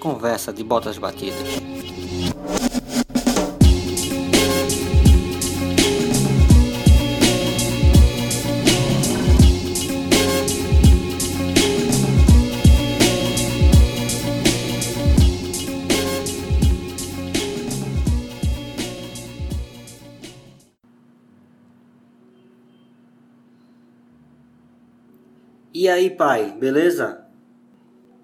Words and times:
Conversa 0.00 0.52
de 0.52 0.62
botas 0.62 0.96
batidas. 0.96 1.68
E 25.74 25.88
aí, 25.88 26.10
pai, 26.10 26.52
beleza? 26.58 27.24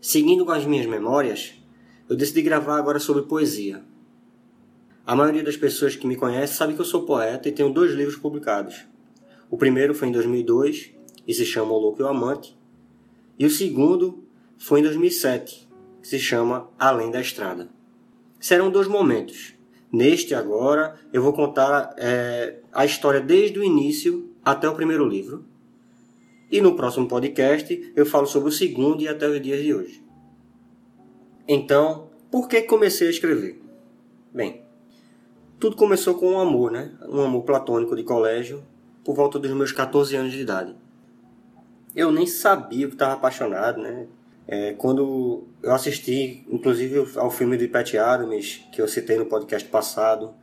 Seguindo 0.01 0.45
com 0.45 0.53
as 0.53 0.65
minhas 0.65 0.87
memórias, 0.87 1.55
eu 2.15 2.19
decidi 2.19 2.43
gravar 2.43 2.79
agora 2.79 3.01
sobre 3.01 3.25
poesia. 3.25 3.83
A 5.05 5.17
maioria 5.17 5.43
das 5.43 5.57
pessoas 5.57 5.97
que 5.97 6.07
me 6.07 6.15
conhece 6.15 6.55
sabe 6.55 6.73
que 6.73 6.81
eu 6.81 6.85
sou 6.85 7.05
poeta 7.05 7.49
e 7.49 7.53
tenho 7.53 7.73
dois 7.73 7.91
livros 7.91 8.15
publicados. 8.15 8.87
O 9.51 9.59
primeiro 9.59 9.93
foi 9.93 10.07
em 10.07 10.13
2002 10.13 10.93
e 11.27 11.35
se 11.35 11.45
chama 11.45 11.73
O 11.73 11.77
Louco 11.77 12.01
e 12.01 12.05
o 12.05 12.07
Amante, 12.07 12.57
e 13.37 13.45
o 13.45 13.51
segundo 13.51 14.23
foi 14.57 14.79
em 14.79 14.85
2007, 14.85 15.69
que 16.01 16.07
se 16.07 16.21
chama 16.21 16.71
Além 16.79 17.11
da 17.11 17.21
Estrada. 17.21 17.69
Serão 18.39 18.71
dois 18.71 18.87
momentos. 18.87 19.55
Neste 19.91 20.37
agora, 20.37 20.95
eu 21.13 21.21
vou 21.21 21.33
contar 21.33 21.97
é, 21.99 22.61
a 22.73 22.85
história 22.85 23.21
desde 23.21 23.59
o 23.59 23.65
início 23.65 24.31
até 24.45 24.69
o 24.69 24.75
primeiro 24.77 25.05
livro 25.05 25.45
e 26.49 26.61
no 26.61 26.77
próximo 26.77 27.09
podcast 27.09 27.93
eu 27.97 28.07
falo 28.07 28.29
sobre 28.29 28.51
o 28.51 28.53
segundo 28.53 29.03
e 29.03 29.09
até 29.09 29.29
os 29.29 29.43
dias 29.43 29.61
de 29.61 29.75
hoje. 29.75 30.04
Então, 31.47 32.09
por 32.31 32.49
que 32.49 32.63
comecei 32.63 33.09
a 33.09 33.11
escrever? 33.11 33.61
Bem, 34.33 34.63
tudo 35.61 35.77
começou 35.77 36.15
com 36.15 36.33
um 36.33 36.39
amor, 36.39 36.71
né? 36.71 36.93
Um 37.09 37.21
amor 37.21 37.43
platônico 37.43 37.95
de 37.95 38.03
colégio, 38.03 38.63
por 39.05 39.15
volta 39.15 39.39
dos 39.39 39.51
meus 39.53 39.73
14 39.73 40.17
anos 40.17 40.33
de 40.33 40.41
idade. 40.41 40.75
Eu 41.95 42.11
nem 42.11 42.27
sabia 42.27 42.87
que 42.89 42.95
estava 42.95 43.15
apaixonado, 43.15 43.81
né? 43.81 44.07
É, 44.47 44.73
quando 44.75 45.45
eu 45.63 45.73
assisti, 45.73 46.45
inclusive, 46.51 47.07
ao 47.17 47.31
filme 47.31 47.57
de 47.57 47.69
Pat 47.69 47.95
Adams, 47.95 48.67
que 48.73 48.81
eu 48.83 48.89
citei 48.89 49.17
no 49.17 49.27
podcast 49.27 49.69
passado, 49.69 50.35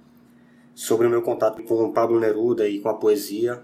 sobre 0.73 1.05
o 1.08 1.09
meu 1.09 1.21
contato 1.21 1.61
com 1.63 1.83
o 1.83 1.91
Pablo 1.91 2.19
Neruda 2.19 2.67
e 2.67 2.80
com 2.80 2.89
a 2.89 2.93
poesia, 2.93 3.61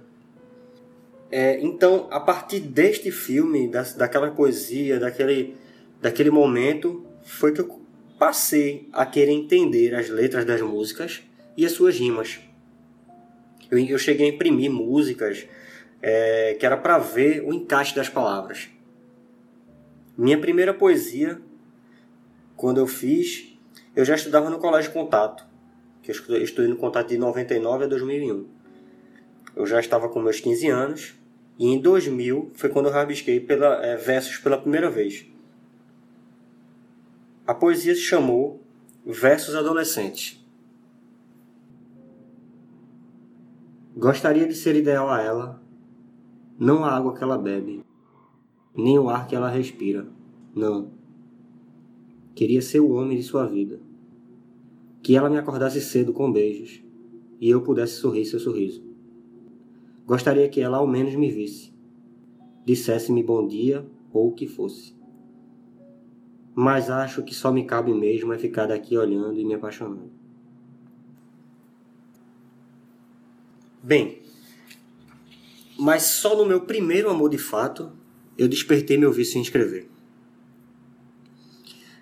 é, 1.31 1.59
então, 1.61 2.07
a 2.09 2.19
partir 2.19 2.59
deste 2.59 3.11
filme, 3.11 3.67
da, 3.67 3.83
daquela 3.83 4.31
poesia, 4.31 4.99
daquele, 4.99 5.55
daquele 6.01 6.29
momento, 6.29 7.06
foi 7.27 7.51
que 7.51 7.59
eu 7.59 7.81
passei 8.17 8.87
a 8.93 9.05
querer 9.05 9.33
entender 9.33 9.93
as 9.93 10.09
letras 10.09 10.45
das 10.45 10.61
músicas 10.61 11.21
e 11.55 11.65
as 11.65 11.73
suas 11.73 11.99
rimas. 11.99 12.39
Eu, 13.69 13.77
eu 13.77 13.99
cheguei 13.99 14.29
a 14.29 14.33
imprimir 14.33 14.71
músicas 14.71 15.45
é, 16.01 16.55
que 16.57 16.65
era 16.65 16.77
para 16.77 16.97
ver 16.97 17.43
o 17.43 17.53
encaixe 17.53 17.93
das 17.93 18.07
palavras. 18.07 18.69
Minha 20.17 20.39
primeira 20.39 20.73
poesia, 20.73 21.39
quando 22.55 22.79
eu 22.79 22.87
fiz, 22.87 23.53
eu 23.95 24.05
já 24.05 24.15
estudava 24.15 24.49
no 24.49 24.57
Colégio 24.57 24.91
Contato, 24.91 25.45
que 26.01 26.11
eu 26.11 26.41
estudei 26.41 26.69
no 26.69 26.77
Contato 26.77 27.09
de 27.09 27.17
99 27.17 27.83
a 27.83 27.87
2001. 27.87 28.47
Eu 29.53 29.65
já 29.65 29.79
estava 29.79 30.07
com 30.07 30.21
meus 30.21 30.39
15 30.39 30.67
anos 30.69 31.13
e 31.59 31.67
em 31.67 31.79
2000 31.79 32.51
foi 32.53 32.69
quando 32.69 32.85
eu 32.85 32.91
rabisquei 32.91 33.39
pela, 33.41 33.85
é, 33.85 33.97
versos 33.97 34.37
pela 34.37 34.57
primeira 34.57 34.89
vez. 34.89 35.27
A 37.47 37.53
poesia 37.53 37.95
se 37.95 38.01
chamou 38.01 38.61
Versos 39.05 39.55
Adolescentes. 39.55 40.45
Gostaria 43.95 44.45
de 44.45 44.53
ser 44.53 44.75
ideal 44.75 45.09
a 45.09 45.21
ela, 45.21 45.63
não 46.59 46.83
a 46.83 46.91
água 46.91 47.15
que 47.15 47.23
ela 47.23 47.37
bebe, 47.37 47.85
nem 48.75 48.99
o 48.99 49.09
ar 49.09 49.27
que 49.27 49.33
ela 49.33 49.49
respira, 49.49 50.05
não. 50.53 50.91
Queria 52.35 52.61
ser 52.61 52.81
o 52.81 52.91
homem 52.91 53.15
de 53.15 53.23
sua 53.23 53.45
vida. 53.45 53.79
Que 55.01 55.15
ela 55.15 55.29
me 55.29 55.37
acordasse 55.37 55.79
cedo 55.79 56.11
com 56.11 56.29
beijos 56.29 56.83
e 57.39 57.49
eu 57.49 57.61
pudesse 57.61 57.93
sorrir 57.93 58.25
seu 58.25 58.41
sorriso. 58.41 58.83
Gostaria 60.05 60.49
que 60.49 60.59
ela 60.59 60.79
ao 60.79 60.85
menos 60.85 61.15
me 61.15 61.31
visse, 61.31 61.73
dissesse-me 62.65 63.23
bom 63.23 63.47
dia 63.47 63.89
ou 64.11 64.27
o 64.27 64.33
que 64.33 64.47
fosse. 64.47 64.96
Mas 66.59 66.89
acho 66.89 67.21
que 67.21 67.35
só 67.35 67.51
me 67.51 67.65
cabe 67.65 67.93
mesmo 67.93 68.33
é 68.33 68.39
ficar 68.39 68.65
daqui 68.65 68.97
olhando 68.97 69.39
e 69.39 69.45
me 69.45 69.53
apaixonando. 69.53 70.09
Bem, 73.83 74.23
mas 75.77 76.01
só 76.01 76.35
no 76.35 76.47
meu 76.47 76.61
primeiro 76.61 77.11
amor 77.11 77.29
de 77.29 77.37
fato 77.37 77.91
eu 78.35 78.47
despertei 78.47 78.97
meu 78.97 79.11
vício 79.11 79.37
em 79.37 79.43
escrever. 79.43 79.87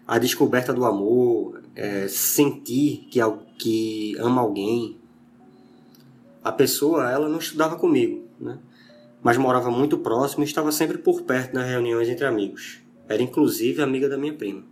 A 0.07 0.17
descoberta 0.17 0.72
do 0.72 0.85
amor, 0.85 1.61
é, 1.75 2.07
sentir 2.07 3.09
que, 3.11 3.19
que 3.57 4.16
ama 4.19 4.39
alguém, 4.39 4.97
a 6.41 6.53
pessoa 6.53 7.11
ela 7.11 7.27
não 7.27 7.39
estudava 7.39 7.75
comigo, 7.75 8.23
né? 8.39 8.57
mas 9.22 9.35
morava 9.35 9.69
muito 9.69 9.97
próximo 9.97 10.45
e 10.45 10.47
estava 10.47 10.72
sempre 10.72 10.97
por 10.97 11.23
perto 11.23 11.53
nas 11.55 11.67
reuniões 11.67 12.07
entre 12.07 12.25
amigos. 12.25 12.84
Era 13.07 13.21
inclusive 13.21 13.81
amiga 13.81 14.09
da 14.09 14.17
minha 14.17 14.33
prima. 14.33 14.63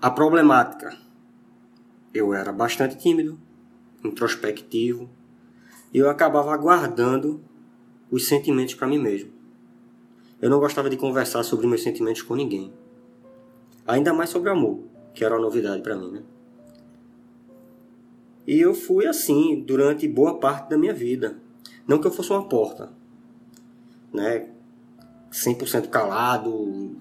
A 0.00 0.10
problemática. 0.10 0.96
Eu 2.12 2.34
era 2.34 2.52
bastante 2.52 2.98
tímido, 2.98 3.38
introspectivo, 4.04 5.08
e 5.92 5.98
eu 5.98 6.10
acabava 6.10 6.56
guardando 6.56 7.40
os 8.10 8.26
sentimentos 8.26 8.74
para 8.74 8.88
mim 8.88 8.98
mesmo. 8.98 9.30
Eu 10.40 10.50
não 10.50 10.58
gostava 10.58 10.90
de 10.90 10.96
conversar 10.96 11.42
sobre 11.44 11.66
meus 11.66 11.82
sentimentos 11.82 12.22
com 12.22 12.34
ninguém. 12.34 12.72
Ainda 13.86 14.12
mais 14.12 14.30
sobre 14.30 14.50
amor, 14.50 14.80
que 15.14 15.24
era 15.24 15.34
uma 15.34 15.40
novidade 15.40 15.82
para 15.82 15.96
mim, 15.96 16.10
né? 16.10 16.22
E 18.46 18.60
eu 18.60 18.74
fui 18.74 19.06
assim 19.06 19.62
durante 19.62 20.08
boa 20.08 20.40
parte 20.40 20.68
da 20.68 20.76
minha 20.76 20.92
vida. 20.92 21.38
Não 21.86 21.98
que 21.98 22.06
eu 22.06 22.10
fosse 22.10 22.30
uma 22.30 22.48
porta, 22.48 22.92
né? 24.12 24.48
100% 25.32 25.88
calado, 25.88 26.96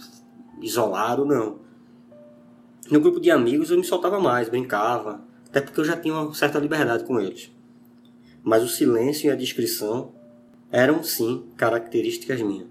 isolado, 0.62 1.26
não. 1.26 1.60
No 2.90 3.00
grupo 3.00 3.20
de 3.20 3.30
amigos 3.30 3.70
eu 3.70 3.78
me 3.78 3.84
soltava 3.84 4.20
mais, 4.20 4.50
brincava, 4.50 5.22
até 5.48 5.62
porque 5.62 5.80
eu 5.80 5.86
já 5.86 5.96
tinha 5.98 6.14
uma 6.14 6.34
certa 6.34 6.58
liberdade 6.58 7.04
com 7.04 7.20
eles. 7.20 7.52
Mas 8.44 8.64
o 8.64 8.68
silêncio 8.68 9.28
e 9.28 9.32
a 9.32 9.36
discrição 9.36 10.14
eram 10.72 11.04
sim 11.04 11.46
características 11.56 12.42
minhas. 12.42 12.68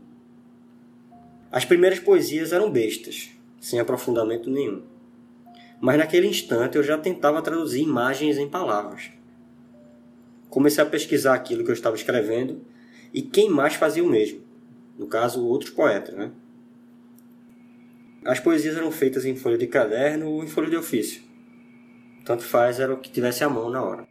As 1.52 1.64
primeiras 1.64 2.00
poesias 2.00 2.52
eram 2.52 2.70
bestas, 2.70 3.30
sem 3.60 3.78
aprofundamento 3.78 4.50
nenhum 4.50 4.82
mas 5.80 5.96
naquele 5.96 6.26
instante 6.26 6.76
eu 6.76 6.82
já 6.82 6.98
tentava 6.98 7.40
traduzir 7.40 7.80
imagens 7.80 8.36
em 8.36 8.48
palavras. 8.48 9.10
Comecei 10.50 10.84
a 10.84 10.86
pesquisar 10.86 11.34
aquilo 11.34 11.64
que 11.64 11.70
eu 11.70 11.74
estava 11.74 11.96
escrevendo 11.96 12.60
e 13.14 13.22
quem 13.22 13.48
mais 13.48 13.74
fazia 13.74 14.04
o 14.04 14.08
mesmo, 14.08 14.42
no 15.00 15.06
caso, 15.06 15.46
outros 15.46 15.70
poetas. 15.70 16.14
Né? 16.14 16.30
As 18.22 18.38
poesias 18.38 18.76
eram 18.76 18.92
feitas 18.92 19.24
em 19.24 19.34
folha 19.34 19.56
de 19.56 19.66
caderno 19.66 20.28
ou 20.28 20.44
em 20.44 20.46
folha 20.46 20.68
de 20.68 20.76
ofício. 20.76 21.22
Tanto 22.22 22.44
faz, 22.44 22.78
era 22.78 22.92
o 22.92 22.98
que 22.98 23.10
tivesse 23.10 23.42
à 23.42 23.48
mão 23.48 23.70
na 23.70 23.82
hora. 23.82 24.06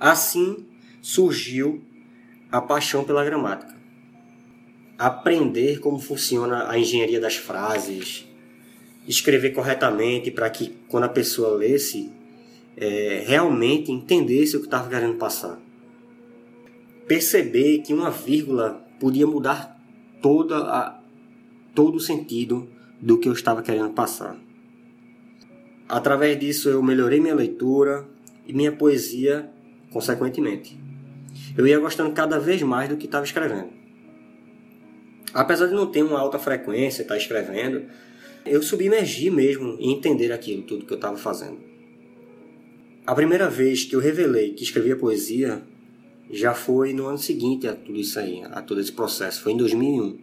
Assim 0.00 0.66
surgiu 1.02 1.84
a 2.50 2.58
paixão 2.58 3.04
pela 3.04 3.22
gramática. 3.22 3.74
Aprender 4.96 5.78
como 5.78 5.98
funciona 5.98 6.70
a 6.70 6.78
engenharia 6.78 7.20
das 7.20 7.36
frases, 7.36 8.26
escrever 9.06 9.50
corretamente 9.50 10.30
para 10.30 10.48
que 10.48 10.74
quando 10.88 11.04
a 11.04 11.08
pessoa 11.10 11.54
lesse 11.54 12.10
é, 12.78 13.22
realmente 13.26 13.92
entendesse 13.92 14.56
o 14.56 14.60
que 14.60 14.66
estava 14.66 14.88
querendo 14.88 15.18
passar. 15.18 15.60
Perceber 17.06 17.80
que 17.80 17.92
uma 17.92 18.10
vírgula 18.10 18.83
podia 18.98 19.26
mudar 19.26 19.80
toda 20.22 20.58
a, 20.58 21.00
todo 21.74 21.96
o 21.96 22.00
sentido 22.00 22.68
do 23.00 23.18
que 23.18 23.28
eu 23.28 23.32
estava 23.32 23.62
querendo 23.62 23.90
passar. 23.90 24.36
Através 25.88 26.38
disso 26.38 26.68
eu 26.68 26.82
melhorei 26.82 27.20
minha 27.20 27.34
leitura 27.34 28.06
e 28.46 28.52
minha 28.52 28.72
poesia 28.72 29.50
consequentemente. 29.90 30.78
Eu 31.56 31.66
ia 31.66 31.78
gostando 31.78 32.12
cada 32.12 32.38
vez 32.38 32.62
mais 32.62 32.88
do 32.88 32.96
que 32.96 33.06
estava 33.06 33.24
escrevendo. 33.24 33.70
Apesar 35.32 35.66
de 35.66 35.74
não 35.74 35.90
ter 35.90 36.02
uma 36.02 36.18
alta 36.18 36.38
frequência, 36.38 37.02
estar 37.02 37.14
tá 37.14 37.20
escrevendo, 37.20 37.84
eu 38.46 38.62
submergi 38.62 39.30
mesmo 39.30 39.76
em 39.78 39.92
entender 39.92 40.32
aquilo, 40.32 40.62
tudo 40.62 40.86
que 40.86 40.92
eu 40.92 40.96
estava 40.96 41.16
fazendo. 41.16 41.58
A 43.06 43.14
primeira 43.14 43.50
vez 43.50 43.84
que 43.84 43.94
eu 43.94 44.00
revelei 44.00 44.54
que 44.54 44.62
escrevia 44.62 44.96
poesia 44.96 45.62
já 46.30 46.54
foi 46.54 46.92
no 46.92 47.06
ano 47.06 47.18
seguinte 47.18 47.66
a 47.66 47.74
tudo 47.74 47.98
isso 47.98 48.18
aí, 48.18 48.42
a 48.44 48.62
todo 48.62 48.80
esse 48.80 48.92
processo, 48.92 49.42
foi 49.42 49.52
em 49.52 49.56
2001. 49.56 50.18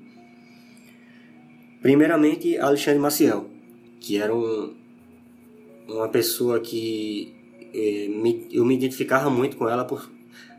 Primeiramente, 1.81 2.57
Alexandre 2.57 2.99
Maciel, 2.99 3.49
que 3.99 4.17
era 4.17 4.35
um, 4.35 4.73
uma 5.87 6.09
pessoa 6.09 6.59
que 6.59 7.33
eh, 7.73 8.07
me, 8.09 8.47
eu 8.51 8.65
me 8.65 8.75
identificava 8.75 9.29
muito 9.29 9.57
com 9.57 9.67
ela 9.67 9.85
por, 9.85 10.11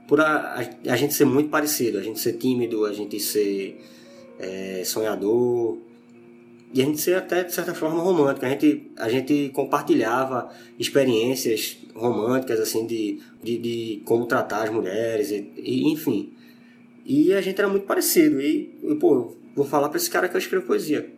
por 0.08 0.20
a, 0.20 0.60
a, 0.60 0.92
a, 0.92 0.96
gente 0.96 1.14
ser 1.14 1.24
muito 1.24 1.48
parecido, 1.48 1.98
a 1.98 2.02
gente 2.02 2.18
ser 2.18 2.34
tímido, 2.34 2.84
a 2.84 2.92
gente 2.92 3.20
ser 3.20 3.80
é, 4.38 4.82
sonhador, 4.84 5.78
e 6.72 6.80
a 6.80 6.84
gente 6.84 7.00
ser 7.00 7.14
até 7.16 7.44
de 7.44 7.52
certa 7.52 7.74
forma 7.74 8.00
romântico. 8.00 8.46
A 8.46 8.48
gente, 8.48 8.90
a 8.96 9.08
gente 9.08 9.50
compartilhava 9.54 10.50
experiências 10.78 11.78
românticas, 11.94 12.58
assim, 12.60 12.86
de, 12.86 13.20
de, 13.42 13.58
de 13.58 14.02
como 14.04 14.26
tratar 14.26 14.64
as 14.64 14.70
mulheres, 14.70 15.30
e, 15.30 15.52
e, 15.56 15.92
enfim. 15.92 16.32
E 17.04 17.32
a 17.32 17.40
gente 17.40 17.58
era 17.58 17.68
muito 17.68 17.86
parecido. 17.86 18.40
E, 18.40 18.70
pô, 18.98 19.36
vou 19.54 19.66
falar 19.66 19.88
para 19.90 19.98
esse 19.98 20.08
cara 20.08 20.28
que 20.28 20.36
eu 20.36 20.38
escrevo 20.38 20.66
poesia. 20.66 21.12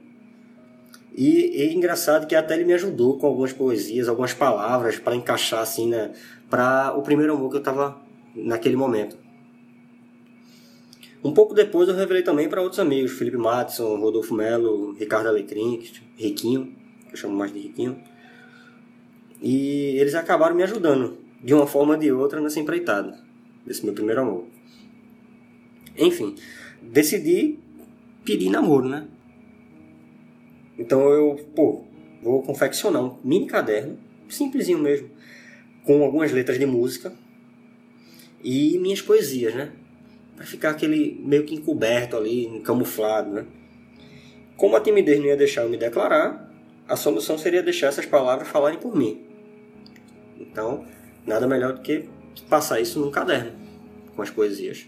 E 1.17 1.62
é 1.62 1.73
engraçado 1.73 2.27
que 2.27 2.35
até 2.35 2.55
ele 2.55 2.65
me 2.65 2.75
ajudou 2.75 3.19
com 3.19 3.27
algumas 3.29 3.53
poesias, 3.53 4.09
algumas 4.09 4.35
palavras 4.35 4.99
para 4.99 5.15
encaixar 5.15 5.61
assim, 5.61 5.89
né, 5.89 6.11
para 6.50 6.93
o 6.97 7.03
primeiro 7.03 7.35
amor 7.35 7.50
que 7.50 7.57
eu 7.59 7.62
tava 7.62 8.03
naquele 8.35 8.75
momento. 8.75 9.17
Um 11.25 11.32
pouco 11.32 11.55
depois 11.55 11.88
eu 11.88 11.94
revelei 11.94 12.23
também 12.23 12.50
para 12.50 12.61
outros 12.61 12.79
amigos, 12.79 13.12
Felipe 13.12 13.38
Matson, 13.38 13.97
Rodolfo 13.97 14.35
Melo, 14.35 14.93
Ricardo 14.93 15.26
Alecrim, 15.29 15.82
Riquinho, 16.19 16.76
que 17.06 17.15
eu 17.15 17.17
chamo 17.17 17.35
mais 17.35 17.50
de 17.50 17.61
Riquinho. 17.61 17.99
E 19.41 19.97
eles 19.97 20.15
acabaram 20.15 20.55
me 20.55 20.62
ajudando, 20.62 21.17
de 21.43 21.55
uma 21.55 21.67
forma 21.67 21.94
ou 21.94 21.99
de 21.99 22.12
outra, 22.12 22.43
nessa 22.43 22.61
empreitada, 22.61 23.19
desse 23.65 23.82
meu 23.87 23.94
primeiro 23.94 24.21
amor. 24.21 24.44
Enfim, 25.97 26.35
decidi 26.82 27.59
pedir 28.23 28.50
namoro, 28.50 28.87
né? 28.87 29.09
Então 30.79 31.09
eu, 31.09 31.37
pô, 31.56 31.85
vou 32.23 32.43
confeccionar 32.43 33.03
um 33.03 33.17
mini 33.25 33.47
caderno, 33.47 33.99
simplesinho 34.29 34.79
mesmo, 34.79 35.09
com 35.85 36.05
algumas 36.05 36.31
letras 36.32 36.59
de 36.59 36.67
música 36.67 37.15
e 38.43 38.79
minhas 38.79 39.00
poesias, 39.00 39.55
né? 39.55 39.73
Para 40.37 40.45
ficar 40.45 40.71
aquele 40.71 41.21
meio 41.25 41.45
que 41.45 41.55
encoberto 41.55 42.17
ali, 42.17 42.61
camuflado, 42.65 43.31
né? 43.31 43.47
Como 44.57 44.77
a 44.77 44.81
timidez 44.81 45.19
não 45.19 45.27
ia 45.27 45.37
deixar 45.37 45.63
eu 45.63 45.69
me 45.69 45.77
declarar, 45.77 46.53
a 46.89 46.97
solução 46.97 47.39
seria 47.39 47.63
deixar 47.63 47.89
essas 47.89 48.07
palavras 48.07 48.49
falarem 48.49 48.79
por 48.79 48.95
mim. 48.97 49.23
Então, 50.39 50.85
nada 51.27 51.47
melhor 51.47 51.73
do 51.73 51.81
que 51.81 52.09
passar 52.49 52.81
isso 52.81 53.01
num 53.01 53.11
caderno 53.11 53.53
com 54.15 54.23
as 54.23 54.31
poesias. 54.31 54.87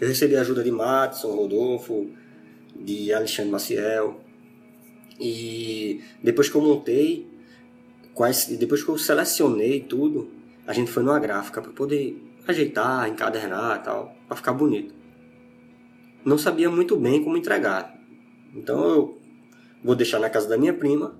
Eu 0.00 0.08
recebi 0.08 0.36
a 0.36 0.40
ajuda 0.40 0.62
de 0.62 0.70
Matson, 0.70 1.34
Rodolfo, 1.34 2.10
de 2.74 3.12
Alexandre 3.12 3.50
Maciel, 3.50 4.20
e 5.18 6.02
depois 6.22 6.48
que 6.48 6.56
eu 6.56 6.62
montei, 6.62 7.26
quais, 8.14 8.46
depois 8.46 8.82
que 8.82 8.88
eu 8.88 8.96
selecionei 8.96 9.80
tudo, 9.80 10.30
a 10.66 10.72
gente 10.72 10.90
foi 10.90 11.02
numa 11.02 11.18
gráfica 11.18 11.60
para 11.60 11.72
poder 11.72 12.22
ajeitar, 12.50 13.08
encadernar 13.08 13.80
e 13.80 13.82
tal, 13.82 14.14
para 14.26 14.36
ficar 14.36 14.52
bonito. 14.52 14.94
Não 16.24 16.36
sabia 16.36 16.70
muito 16.70 16.96
bem 16.96 17.22
como 17.24 17.36
entregar. 17.36 17.98
Então 18.54 18.84
eu 18.84 19.18
vou 19.82 19.94
deixar 19.94 20.18
na 20.18 20.28
casa 20.28 20.48
da 20.48 20.58
minha 20.58 20.74
prima 20.74 21.14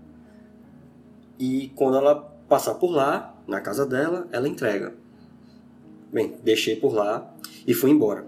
e 1.38 1.72
quando 1.74 1.96
ela 1.96 2.16
passar 2.48 2.74
por 2.74 2.90
lá, 2.90 3.34
na 3.46 3.60
casa 3.60 3.86
dela, 3.86 4.28
ela 4.30 4.48
entrega. 4.48 4.94
Bem, 6.12 6.36
deixei 6.42 6.76
por 6.76 6.92
lá 6.92 7.32
e 7.66 7.72
fui 7.72 7.90
embora. 7.90 8.26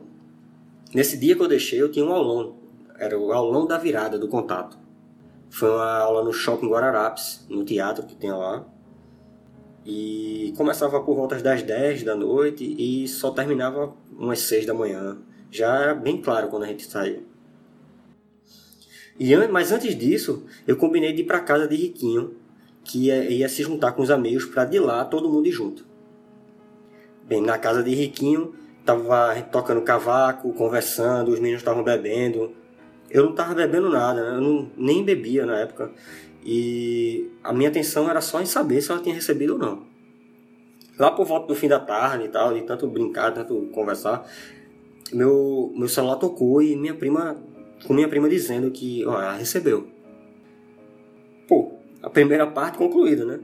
Nesse 0.94 1.18
dia 1.18 1.34
que 1.34 1.42
eu 1.42 1.48
deixei, 1.48 1.80
eu 1.80 1.90
tinha 1.90 2.04
um 2.04 2.12
aulão. 2.12 2.56
Era 2.98 3.18
o 3.18 3.32
aulão 3.32 3.66
da 3.66 3.78
virada 3.78 4.18
do 4.18 4.28
contato. 4.28 4.78
Foi 5.50 5.68
uma 5.68 5.98
aula 5.98 6.24
no 6.24 6.32
Shopping 6.32 6.68
Guararapes, 6.68 7.44
no 7.48 7.64
teatro 7.64 8.06
que 8.06 8.14
tem 8.14 8.30
lá. 8.30 8.64
E 9.84 10.54
começava 10.56 11.00
por 11.00 11.16
volta 11.16 11.36
das 11.40 11.62
10 11.62 12.04
da 12.04 12.14
noite 12.14 12.64
e 12.64 13.08
só 13.08 13.30
terminava 13.30 13.94
umas 14.16 14.40
6 14.40 14.66
da 14.66 14.74
manhã. 14.74 15.18
Já 15.50 15.82
era 15.82 15.94
bem 15.94 16.20
claro 16.20 16.48
quando 16.48 16.64
a 16.64 16.66
gente 16.66 16.84
saía. 16.84 17.20
E, 19.18 19.36
mas 19.48 19.72
antes 19.72 19.96
disso, 19.96 20.44
eu 20.66 20.76
combinei 20.76 21.12
de 21.12 21.22
ir 21.22 21.24
para 21.24 21.40
casa 21.40 21.68
de 21.68 21.76
Riquinho, 21.76 22.34
que 22.84 23.06
ia, 23.06 23.30
ia 23.30 23.48
se 23.48 23.62
juntar 23.62 23.92
com 23.92 24.02
os 24.02 24.10
amigos 24.10 24.44
para 24.44 24.64
de 24.64 24.78
lá 24.78 25.04
todo 25.04 25.28
mundo 25.28 25.46
ir 25.46 25.52
junto. 25.52 25.84
Bem, 27.24 27.40
na 27.40 27.58
casa 27.58 27.82
de 27.82 27.94
Riquinho, 27.94 28.54
tava 28.84 29.40
tocando 29.42 29.82
cavaco, 29.82 30.52
conversando, 30.52 31.30
os 31.30 31.38
meninos 31.38 31.60
estavam 31.60 31.84
bebendo, 31.84 32.52
eu 33.12 33.24
não 33.24 33.34
tava 33.34 33.54
bebendo 33.54 33.90
nada, 33.90 34.22
né? 34.22 34.36
eu 34.38 34.40
não, 34.40 34.70
nem 34.74 35.04
bebia 35.04 35.44
na 35.44 35.58
época. 35.58 35.92
E 36.44 37.30
a 37.44 37.52
minha 37.52 37.68
atenção 37.68 38.08
era 38.08 38.22
só 38.22 38.40
em 38.40 38.46
saber 38.46 38.80
se 38.80 38.90
ela 38.90 39.02
tinha 39.02 39.14
recebido 39.14 39.52
ou 39.52 39.58
não. 39.58 39.82
Lá 40.98 41.10
por 41.10 41.26
volta 41.26 41.46
do 41.46 41.54
fim 41.54 41.68
da 41.68 41.78
tarde 41.78 42.24
e 42.24 42.28
tal, 42.28 42.54
de 42.54 42.62
tanto 42.62 42.86
brincar, 42.86 43.32
tanto 43.32 43.68
conversar, 43.72 44.26
meu, 45.12 45.70
meu 45.76 45.88
celular 45.88 46.16
tocou 46.16 46.62
e 46.62 46.74
minha 46.74 46.94
prima, 46.94 47.36
com 47.86 47.92
minha 47.92 48.08
prima 48.08 48.30
dizendo 48.30 48.70
que 48.70 49.04
ó, 49.04 49.20
ela 49.20 49.34
recebeu. 49.34 49.86
Pô, 51.46 51.74
a 52.02 52.08
primeira 52.08 52.46
parte 52.46 52.78
concluída, 52.78 53.26
né? 53.26 53.40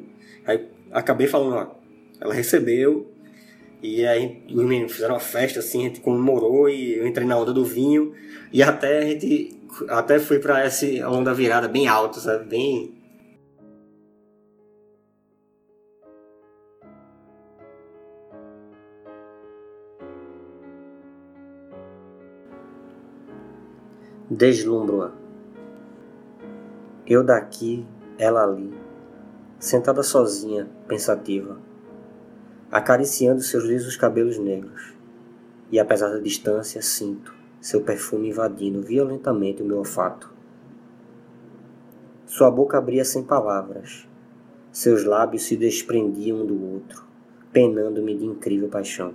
Aí 0.46 0.66
acabei 0.90 1.26
falando, 1.26 1.54
ó, 1.56 1.74
ela 2.18 2.32
recebeu, 2.32 3.06
e 3.82 4.04
aí 4.06 4.42
os 4.48 4.64
meninos 4.64 4.92
fizeram 4.92 5.14
uma 5.14 5.20
festa 5.20 5.60
assim, 5.60 5.80
a 5.80 5.88
gente 5.88 6.00
comemorou 6.00 6.68
e 6.68 6.98
eu 6.98 7.06
entrei 7.06 7.26
na 7.26 7.36
onda 7.36 7.52
do 7.52 7.64
vinho. 7.64 8.12
E 8.52 8.62
até 8.62 8.98
a 8.98 9.04
gente 9.04 9.56
até 9.88 10.18
fui 10.18 10.38
para 10.38 10.66
esse 10.66 11.02
onda 11.04 11.32
virada 11.32 11.68
bem 11.68 11.86
alto, 11.86 12.18
sabe? 12.18 12.44
Bem. 12.46 12.94
Deslumbro-a. 24.30 25.12
Eu 27.06 27.24
daqui, 27.24 27.86
ela 28.18 28.44
ali, 28.44 28.74
sentada 29.58 30.02
sozinha, 30.02 30.68
pensativa, 30.86 31.58
acariciando 32.70 33.40
seus 33.40 33.64
lisos 33.64 33.96
cabelos 33.96 34.38
negros, 34.38 34.92
e 35.72 35.78
apesar 35.78 36.10
da 36.10 36.18
distância, 36.18 36.82
sinto 36.82 37.34
seu 37.60 37.80
perfume 37.80 38.28
invadindo 38.28 38.82
violentamente 38.82 39.62
o 39.62 39.66
meu 39.66 39.78
olfato. 39.78 40.30
Sua 42.26 42.50
boca 42.50 42.76
abria 42.76 43.04
sem 43.04 43.22
palavras. 43.22 44.06
Seus 44.70 45.02
lábios 45.02 45.44
se 45.44 45.56
desprendiam 45.56 46.42
um 46.42 46.46
do 46.46 46.72
outro, 46.74 47.04
penando-me 47.50 48.14
de 48.14 48.26
incrível 48.26 48.68
paixão. 48.68 49.14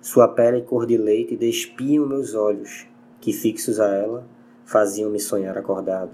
Sua 0.00 0.28
pele 0.28 0.62
cor 0.62 0.86
de 0.86 0.96
leite 0.96 1.36
despiam 1.36 2.06
meus 2.06 2.32
olhos, 2.32 2.86
que 3.20 3.32
fixos 3.32 3.80
a 3.80 3.88
ela, 3.88 4.24
faziam-me 4.64 5.18
sonhar 5.18 5.58
acordado, 5.58 6.12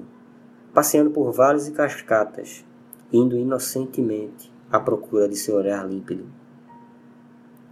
passeando 0.73 1.11
por 1.11 1.31
vales 1.31 1.69
e 1.69 1.73
cascatas, 1.73 2.65
indo 3.13 3.37
inocentemente 3.37 4.54
à 4.75 4.81
procura 4.81 5.29
de 5.29 5.37
seu 5.37 5.55
olhar 5.55 5.89
límpido. 5.89 6.27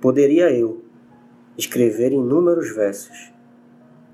Poderia 0.01 0.53
eu, 0.53 0.85
escrever 1.59 2.13
inúmeros 2.13 2.73
versos, 2.73 3.33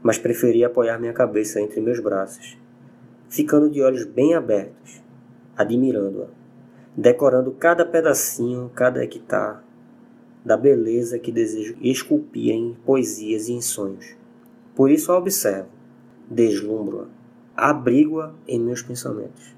mas 0.02 0.16
preferi 0.16 0.64
apoiar 0.64 0.98
minha 0.98 1.12
cabeça 1.12 1.60
entre 1.60 1.82
meus 1.82 2.00
braços, 2.00 2.56
ficando 3.28 3.68
de 3.68 3.82
olhos 3.82 4.06
bem 4.06 4.34
abertos, 4.34 5.02
admirando-a, 5.54 6.28
decorando 6.96 7.52
cada 7.52 7.84
pedacinho, 7.84 8.70
cada 8.74 9.04
hectare 9.04 9.58
da 10.42 10.56
beleza 10.56 11.18
que 11.18 11.30
desejo 11.30 11.76
esculpir 11.82 12.54
em 12.54 12.74
poesias 12.86 13.48
e 13.48 13.52
em 13.52 13.60
sonhos. 13.60 14.16
Por 14.74 14.90
isso 14.90 15.12
a 15.12 15.18
observo, 15.18 15.68
deslumbro-a, 16.26 17.06
abrigo-a 17.54 18.32
em 18.46 18.58
meus 18.58 18.80
pensamentos. 18.80 19.57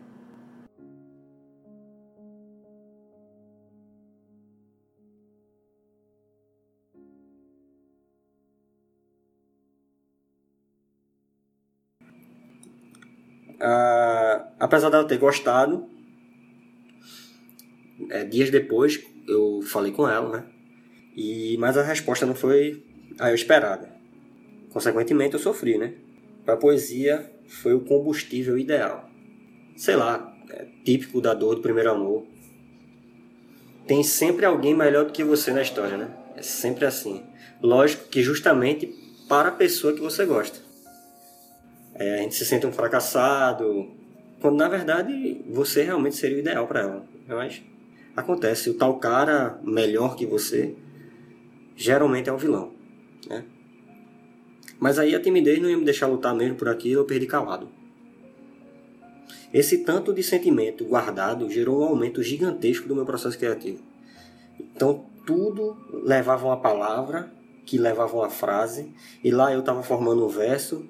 Ah, 13.61 14.49
apesar 14.59 14.91
dela 14.91 15.05
ter 15.05 15.19
gostado, 15.19 15.87
é, 18.09 18.25
dias 18.25 18.51
depois 18.51 19.01
eu 19.29 19.61
falei 19.63 19.93
com 19.93 20.09
ela, 20.09 20.39
né? 20.39 20.45
E, 21.17 21.57
mas 21.59 21.77
a 21.77 21.83
resposta 21.83 22.25
não 22.25 22.35
foi 22.35 22.83
a 23.19 23.33
esperada. 23.33 23.91
Consequentemente, 24.71 25.35
eu 25.35 25.41
sofri, 25.41 25.77
né? 25.77 25.95
A 26.47 26.57
poesia, 26.57 27.31
foi 27.47 27.75
o 27.75 27.81
combustível 27.81 28.57
ideal. 28.57 29.09
Sei 29.77 29.97
lá, 29.97 30.33
é 30.51 30.67
típico 30.85 31.21
da 31.21 31.35
dor 31.35 31.57
do 31.57 31.61
primeiro 31.61 31.91
amor. 31.91 32.25
Tem 33.87 34.03
sempre 34.03 34.47
alguém 34.47 34.75
melhor 34.75 35.05
do 35.05 35.13
que 35.13 35.25
você 35.25 35.53
na 35.53 35.63
história, 35.63 35.97
né? 35.97 36.09
É 36.37 36.43
sempre 36.43 36.87
assim. 36.87 37.23
Lógico 37.63 38.09
que 38.09 38.23
justamente 38.23 38.87
para 39.29 39.49
a 39.49 39.53
pessoa 39.53 39.93
que 39.93 40.01
você 40.01 40.25
gosta. 40.25 40.60
É, 42.01 42.15
a 42.15 42.23
gente 42.23 42.35
se 42.35 42.47
sente 42.47 42.67
um 42.67 42.73
fracassado, 42.73 43.87
quando 44.41 44.57
na 44.57 44.71
verdade 44.71 45.45
você 45.47 45.83
realmente 45.83 46.17
seria 46.17 46.39
o 46.39 46.41
ideal 46.41 46.67
para 46.67 46.81
ela. 46.81 47.05
Mas 47.29 47.63
acontece, 48.17 48.71
o 48.71 48.75
tal 48.75 48.99
cara 48.99 49.61
melhor 49.63 50.17
que 50.17 50.25
você 50.25 50.75
geralmente 51.77 52.31
é 52.31 52.33
o 52.33 52.39
vilão, 52.39 52.73
né? 53.29 53.45
Mas 54.79 54.99
aí 54.99 55.15
a 55.15 55.21
timidez 55.21 55.61
não 55.61 55.69
ia 55.69 55.77
me 55.77 55.85
deixar 55.85 56.07
lutar 56.07 56.35
mesmo 56.35 56.57
por 56.57 56.71
aquilo, 56.71 57.03
eu 57.03 57.05
perdi 57.05 57.27
calado. 57.27 57.69
Esse 59.53 59.85
tanto 59.85 60.15
de 60.15 60.23
sentimento 60.23 60.87
guardado 60.87 61.51
gerou 61.51 61.83
um 61.83 61.85
aumento 61.85 62.23
gigantesco 62.23 62.89
do 62.89 62.95
meu 62.95 63.05
processo 63.05 63.37
criativo. 63.37 63.83
Então 64.59 65.05
tudo 65.27 65.77
levava 66.03 66.47
uma 66.47 66.57
palavra, 66.57 67.31
que 67.67 67.77
levava 67.77 68.17
uma 68.17 68.31
frase, 68.31 68.91
e 69.23 69.31
lá 69.31 69.53
eu 69.53 69.61
estava 69.61 69.83
formando 69.83 70.25
um 70.25 70.29
verso, 70.29 70.89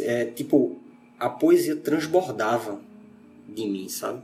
é, 0.00 0.26
tipo, 0.26 0.78
a 1.18 1.28
poesia 1.28 1.76
transbordava 1.76 2.80
de 3.48 3.66
mim, 3.66 3.88
sabe? 3.88 4.20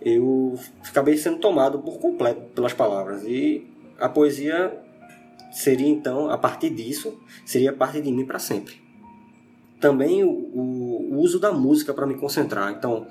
Eu 0.00 0.58
acabei 0.88 1.16
sendo 1.16 1.38
tomado 1.38 1.78
por 1.80 1.98
completo 1.98 2.40
pelas 2.54 2.72
palavras, 2.72 3.24
e 3.24 3.66
a 3.98 4.08
poesia 4.08 4.72
seria 5.50 5.88
então, 5.88 6.30
a 6.30 6.38
partir 6.38 6.70
disso, 6.70 7.18
seria 7.44 7.72
parte 7.72 8.00
de 8.00 8.12
mim 8.12 8.24
para 8.24 8.38
sempre. 8.38 8.80
Também 9.80 10.22
o, 10.22 10.30
o, 10.30 11.14
o 11.14 11.18
uso 11.18 11.38
da 11.38 11.52
música 11.52 11.94
para 11.94 12.06
me 12.06 12.14
concentrar. 12.14 12.72
Então, 12.72 13.06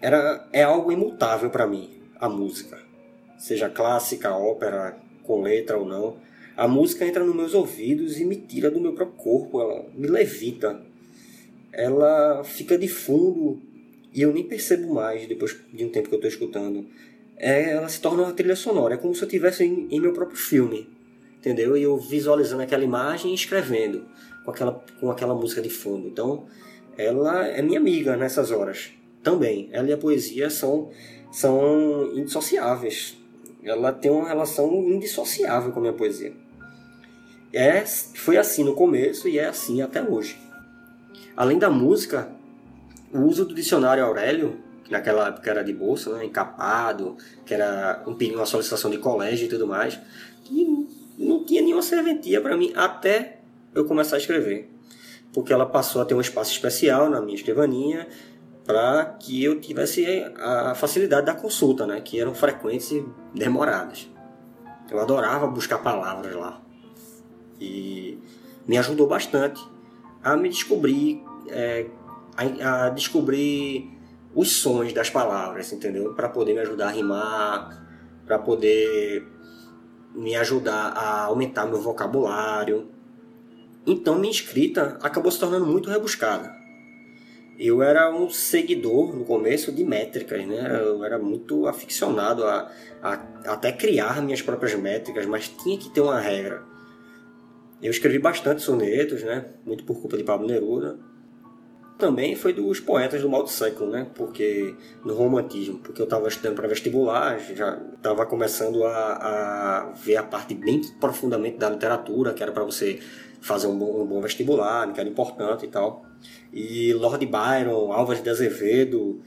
era, 0.00 0.46
é 0.52 0.62
algo 0.62 0.90
imutável 0.90 1.50
para 1.50 1.66
mim, 1.66 1.90
a 2.18 2.28
música. 2.28 2.78
Seja 3.38 3.68
clássica, 3.68 4.34
ópera, 4.34 4.98
com 5.22 5.42
letra 5.42 5.78
ou 5.78 5.86
não. 5.86 6.16
A 6.56 6.68
música 6.68 7.06
entra 7.06 7.24
nos 7.24 7.34
meus 7.34 7.54
ouvidos 7.54 8.18
e 8.18 8.24
me 8.24 8.36
tira 8.36 8.70
do 8.70 8.80
meu 8.80 8.92
próprio 8.92 9.16
corpo, 9.16 9.60
ela 9.60 9.86
me 9.94 10.06
levita. 10.06 10.80
Ela 11.72 12.42
fica 12.44 12.76
de 12.76 12.88
fundo 12.88 13.60
e 14.12 14.22
eu 14.22 14.32
nem 14.32 14.44
percebo 14.44 14.92
mais 14.94 15.26
depois 15.26 15.56
de 15.72 15.84
um 15.84 15.88
tempo 15.88 16.08
que 16.08 16.14
eu 16.14 16.18
estou 16.18 16.30
escutando. 16.30 16.86
É, 17.36 17.70
ela 17.70 17.88
se 17.88 18.00
torna 18.00 18.24
uma 18.24 18.32
trilha 18.32 18.56
sonora, 18.56 18.94
é 18.94 18.98
como 18.98 19.14
se 19.14 19.22
eu 19.22 19.26
estivesse 19.26 19.64
em, 19.64 19.88
em 19.90 20.00
meu 20.00 20.12
próprio 20.12 20.36
filme 20.36 20.86
entendeu? 21.40 21.76
E 21.76 21.82
eu 21.82 21.96
visualizando 21.96 22.62
aquela 22.62 22.84
imagem 22.84 23.32
e 23.32 23.34
escrevendo 23.34 24.04
com 24.44 24.50
aquela, 24.50 24.84
com 25.00 25.10
aquela 25.10 25.34
música 25.34 25.60
de 25.60 25.70
fundo. 25.70 26.06
Então, 26.06 26.44
ela 26.96 27.46
é 27.48 27.62
minha 27.62 27.80
amiga 27.80 28.16
nessas 28.16 28.50
horas 28.50 28.90
também. 29.22 29.68
Ela 29.72 29.88
e 29.88 29.92
a 29.92 29.98
poesia 29.98 30.50
são, 30.50 30.90
são 31.32 32.12
indissociáveis. 32.14 33.16
Ela 33.62 33.92
tem 33.92 34.10
uma 34.10 34.26
relação 34.26 34.72
indissociável 34.88 35.72
com 35.72 35.78
a 35.78 35.82
minha 35.82 35.92
poesia. 35.92 36.32
É, 37.52 37.84
foi 37.84 38.36
assim 38.36 38.64
no 38.64 38.74
começo 38.74 39.28
e 39.28 39.38
é 39.38 39.46
assim 39.46 39.82
até 39.82 40.02
hoje. 40.02 40.38
Além 41.36 41.58
da 41.58 41.68
música, 41.68 42.30
o 43.12 43.20
uso 43.20 43.44
do 43.44 43.54
dicionário 43.54 44.04
Aurélio, 44.04 44.58
que 44.84 44.92
naquela 44.92 45.28
época 45.28 45.50
era 45.50 45.64
de 45.64 45.72
bolsa, 45.72 46.12
né, 46.16 46.24
encapado, 46.24 47.16
que 47.44 47.52
era 47.52 48.04
um, 48.06 48.16
uma 48.34 48.46
solicitação 48.46 48.90
de 48.90 48.98
colégio 48.98 49.46
e 49.46 49.48
tudo 49.48 49.66
mais, 49.66 49.98
e 50.50 50.86
não 51.18 51.44
tinha 51.44 51.60
nenhuma 51.60 51.82
serventia 51.82 52.40
para 52.40 52.56
mim 52.56 52.72
até 52.74 53.38
eu 53.74 53.84
começar 53.84 54.16
a 54.16 54.18
escrever. 54.18 54.70
Porque 55.32 55.52
ela 55.52 55.66
passou 55.66 56.02
a 56.02 56.04
ter 56.04 56.14
um 56.14 56.20
espaço 56.20 56.52
especial 56.52 57.08
na 57.08 57.20
minha 57.20 57.36
escrivaninha 57.36 58.06
para 58.70 59.16
que 59.18 59.42
eu 59.42 59.60
tivesse 59.60 60.06
a 60.38 60.76
facilidade 60.76 61.26
da 61.26 61.34
consulta, 61.34 61.88
né? 61.88 62.00
que 62.00 62.20
eram 62.20 62.32
frequentes 62.32 62.92
e 62.92 63.04
demoradas. 63.34 64.08
Eu 64.88 65.00
adorava 65.00 65.48
buscar 65.48 65.78
palavras 65.78 66.36
lá. 66.36 66.62
E 67.60 68.16
me 68.68 68.78
ajudou 68.78 69.08
bastante 69.08 69.60
a 70.22 70.36
me 70.36 70.48
descobrir, 70.48 71.20
é, 71.48 71.86
a, 72.36 72.86
a 72.86 72.90
descobrir 72.90 73.90
os 74.32 74.52
sons 74.52 74.92
das 74.92 75.10
palavras, 75.10 75.72
entendeu? 75.72 76.14
Para 76.14 76.28
poder 76.28 76.54
me 76.54 76.60
ajudar 76.60 76.86
a 76.86 76.90
rimar, 76.92 78.22
para 78.24 78.38
poder 78.38 79.26
me 80.14 80.36
ajudar 80.36 80.92
a 80.96 81.24
aumentar 81.24 81.66
meu 81.66 81.80
vocabulário. 81.80 82.88
Então 83.84 84.16
minha 84.16 84.30
escrita 84.30 84.96
acabou 85.02 85.32
se 85.32 85.40
tornando 85.40 85.66
muito 85.66 85.90
rebuscada. 85.90 86.59
Eu 87.62 87.82
era 87.82 88.10
um 88.10 88.30
seguidor 88.30 89.14
no 89.14 89.24
começo 89.24 89.70
de 89.70 89.84
métricas, 89.84 90.46
né? 90.46 90.80
Eu 90.82 91.04
era 91.04 91.18
muito 91.18 91.66
aficionado 91.66 92.42
a, 92.44 92.72
a 93.02 93.12
até 93.52 93.70
criar 93.70 94.22
minhas 94.22 94.40
próprias 94.40 94.74
métricas, 94.74 95.26
mas 95.26 95.48
tinha 95.48 95.76
que 95.76 95.90
ter 95.90 96.00
uma 96.00 96.18
regra. 96.18 96.62
Eu 97.82 97.90
escrevi 97.90 98.18
bastante 98.18 98.62
sonetos, 98.62 99.22
né? 99.22 99.44
Muito 99.64 99.84
por 99.84 100.00
culpa 100.00 100.16
de 100.16 100.24
Pablo 100.24 100.46
Neruda 100.46 100.98
também 102.00 102.34
foi 102.34 102.52
dos 102.52 102.80
poetas 102.80 103.20
do 103.20 103.28
Malto 103.28 103.50
Século, 103.50 103.90
né? 103.90 104.06
Porque 104.14 104.74
no 105.04 105.14
romantismo, 105.14 105.78
porque 105.78 106.00
eu 106.00 106.04
estava 106.04 106.26
estudando 106.26 106.56
para 106.56 106.66
vestibular, 106.66 107.38
já 107.38 107.78
estava 107.94 108.26
começando 108.26 108.82
a, 108.84 109.12
a, 109.12 109.92
ver 109.92 110.16
a 110.16 110.22
parte 110.22 110.54
bem 110.54 110.80
profundamente 110.98 111.58
da 111.58 111.68
literatura, 111.68 112.32
que 112.32 112.42
era 112.42 112.50
para 112.50 112.64
você 112.64 112.98
fazer 113.40 113.66
um 113.66 113.78
bom, 113.78 114.02
um 114.02 114.06
bom, 114.06 114.20
vestibular, 114.20 114.90
que 114.92 114.98
era 114.98 115.08
importante 115.08 115.66
e 115.66 115.68
tal. 115.68 116.09
E 116.52 116.92
Lord 116.94 117.24
Byron, 117.24 117.92
Álvares 117.92 118.22
de 118.22 118.30
Azevedo, 118.30 119.20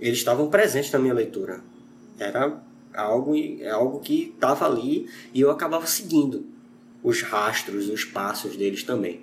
eles 0.00 0.18
estavam 0.18 0.48
presentes 0.48 0.90
na 0.90 0.98
minha 0.98 1.14
leitura. 1.14 1.60
Era 2.18 2.62
algo, 2.94 3.34
algo 3.70 4.00
que 4.00 4.32
estava 4.34 4.66
ali 4.66 5.08
e 5.34 5.40
eu 5.40 5.50
acabava 5.50 5.86
seguindo 5.86 6.46
os 7.02 7.22
rastros, 7.22 7.88
os 7.88 8.04
passos 8.04 8.56
deles 8.56 8.82
também. 8.82 9.20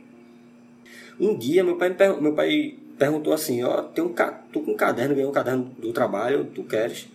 Um 1.20 1.38
dia 1.38 1.64
meu 1.64 1.78
pai, 1.78 1.96
meu 2.22 2.34
pai 2.34 2.78
perguntou 2.98 3.34
assim, 3.34 3.64
ó, 3.64 3.82
tem 3.82 4.04
um, 4.04 4.14
tô 4.52 4.62
com 4.62 4.72
um 4.72 4.76
caderno, 4.76 5.16
ganhei 5.16 5.30
um 5.30 5.34
caderno 5.34 5.66
do 5.78 5.92
trabalho, 5.92 6.46
tu 6.54 6.64
queres? 6.64 7.08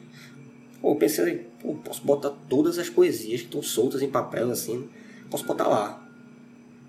Pô, 0.81 0.91
eu 0.93 0.97
pensei, 0.97 1.47
pô, 1.61 1.75
posso 1.75 2.05
botar 2.05 2.31
todas 2.49 2.79
as 2.79 2.89
poesias 2.89 3.41
que 3.41 3.47
estão 3.47 3.63
soltas 3.63 4.03
em 4.03 4.11
papel 4.11 4.51
assim, 4.51 4.89
posso 5.31 5.45
botar 5.47 5.69
lá. 5.69 6.02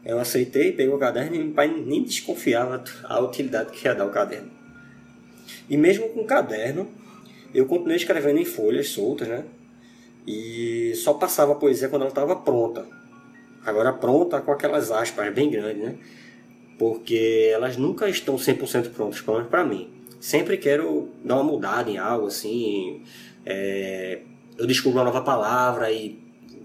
Eu 0.06 0.20
aceitei, 0.20 0.72
peguei 0.72 0.94
o 0.94 0.98
caderno 0.98 1.36
e 1.36 1.40
meu 1.40 1.54
pai 1.54 1.68
nem 1.68 2.04
desconfiava 2.04 2.84
a 3.04 3.20
utilidade 3.20 3.72
que 3.72 3.88
ia 3.88 3.96
dar 3.96 4.06
o 4.06 4.12
caderno. 4.12 4.52
E 5.70 5.78
mesmo 5.78 6.10
com 6.10 6.22
o 6.22 6.26
caderno, 6.26 6.88
eu 7.54 7.66
continuei 7.66 7.98
escrevendo 7.98 8.40
em 8.40 8.46
folhas 8.46 8.90
soltas, 8.90 9.28
né? 9.28 9.46
E 10.28 10.94
só 10.96 11.14
passava 11.14 11.54
a 11.54 11.56
poesia 11.56 11.88
quando 11.88 12.02
ela 12.02 12.12
estava 12.12 12.36
pronta. 12.36 12.86
Agora 13.66 13.94
pronta 13.94 14.42
com 14.42 14.52
aquelas 14.52 14.92
aspas 14.92 15.34
bem 15.34 15.50
grandes, 15.50 15.84
né? 15.84 15.96
porque 16.78 17.50
elas 17.54 17.78
nunca 17.78 18.10
estão 18.10 18.36
100% 18.36 18.92
prontas, 18.92 19.22
pelo 19.22 19.38
menos 19.38 19.50
para 19.50 19.64
mim. 19.64 19.90
Sempre 20.20 20.58
quero 20.58 21.10
dar 21.24 21.36
uma 21.36 21.44
mudada 21.44 21.90
em 21.90 21.98
algo, 21.98 22.28
assim. 22.28 23.02
É, 23.46 24.20
eu 24.58 24.66
descubro 24.66 25.00
uma 25.00 25.06
nova 25.06 25.22
palavra 25.22 25.92
e 25.92 26.20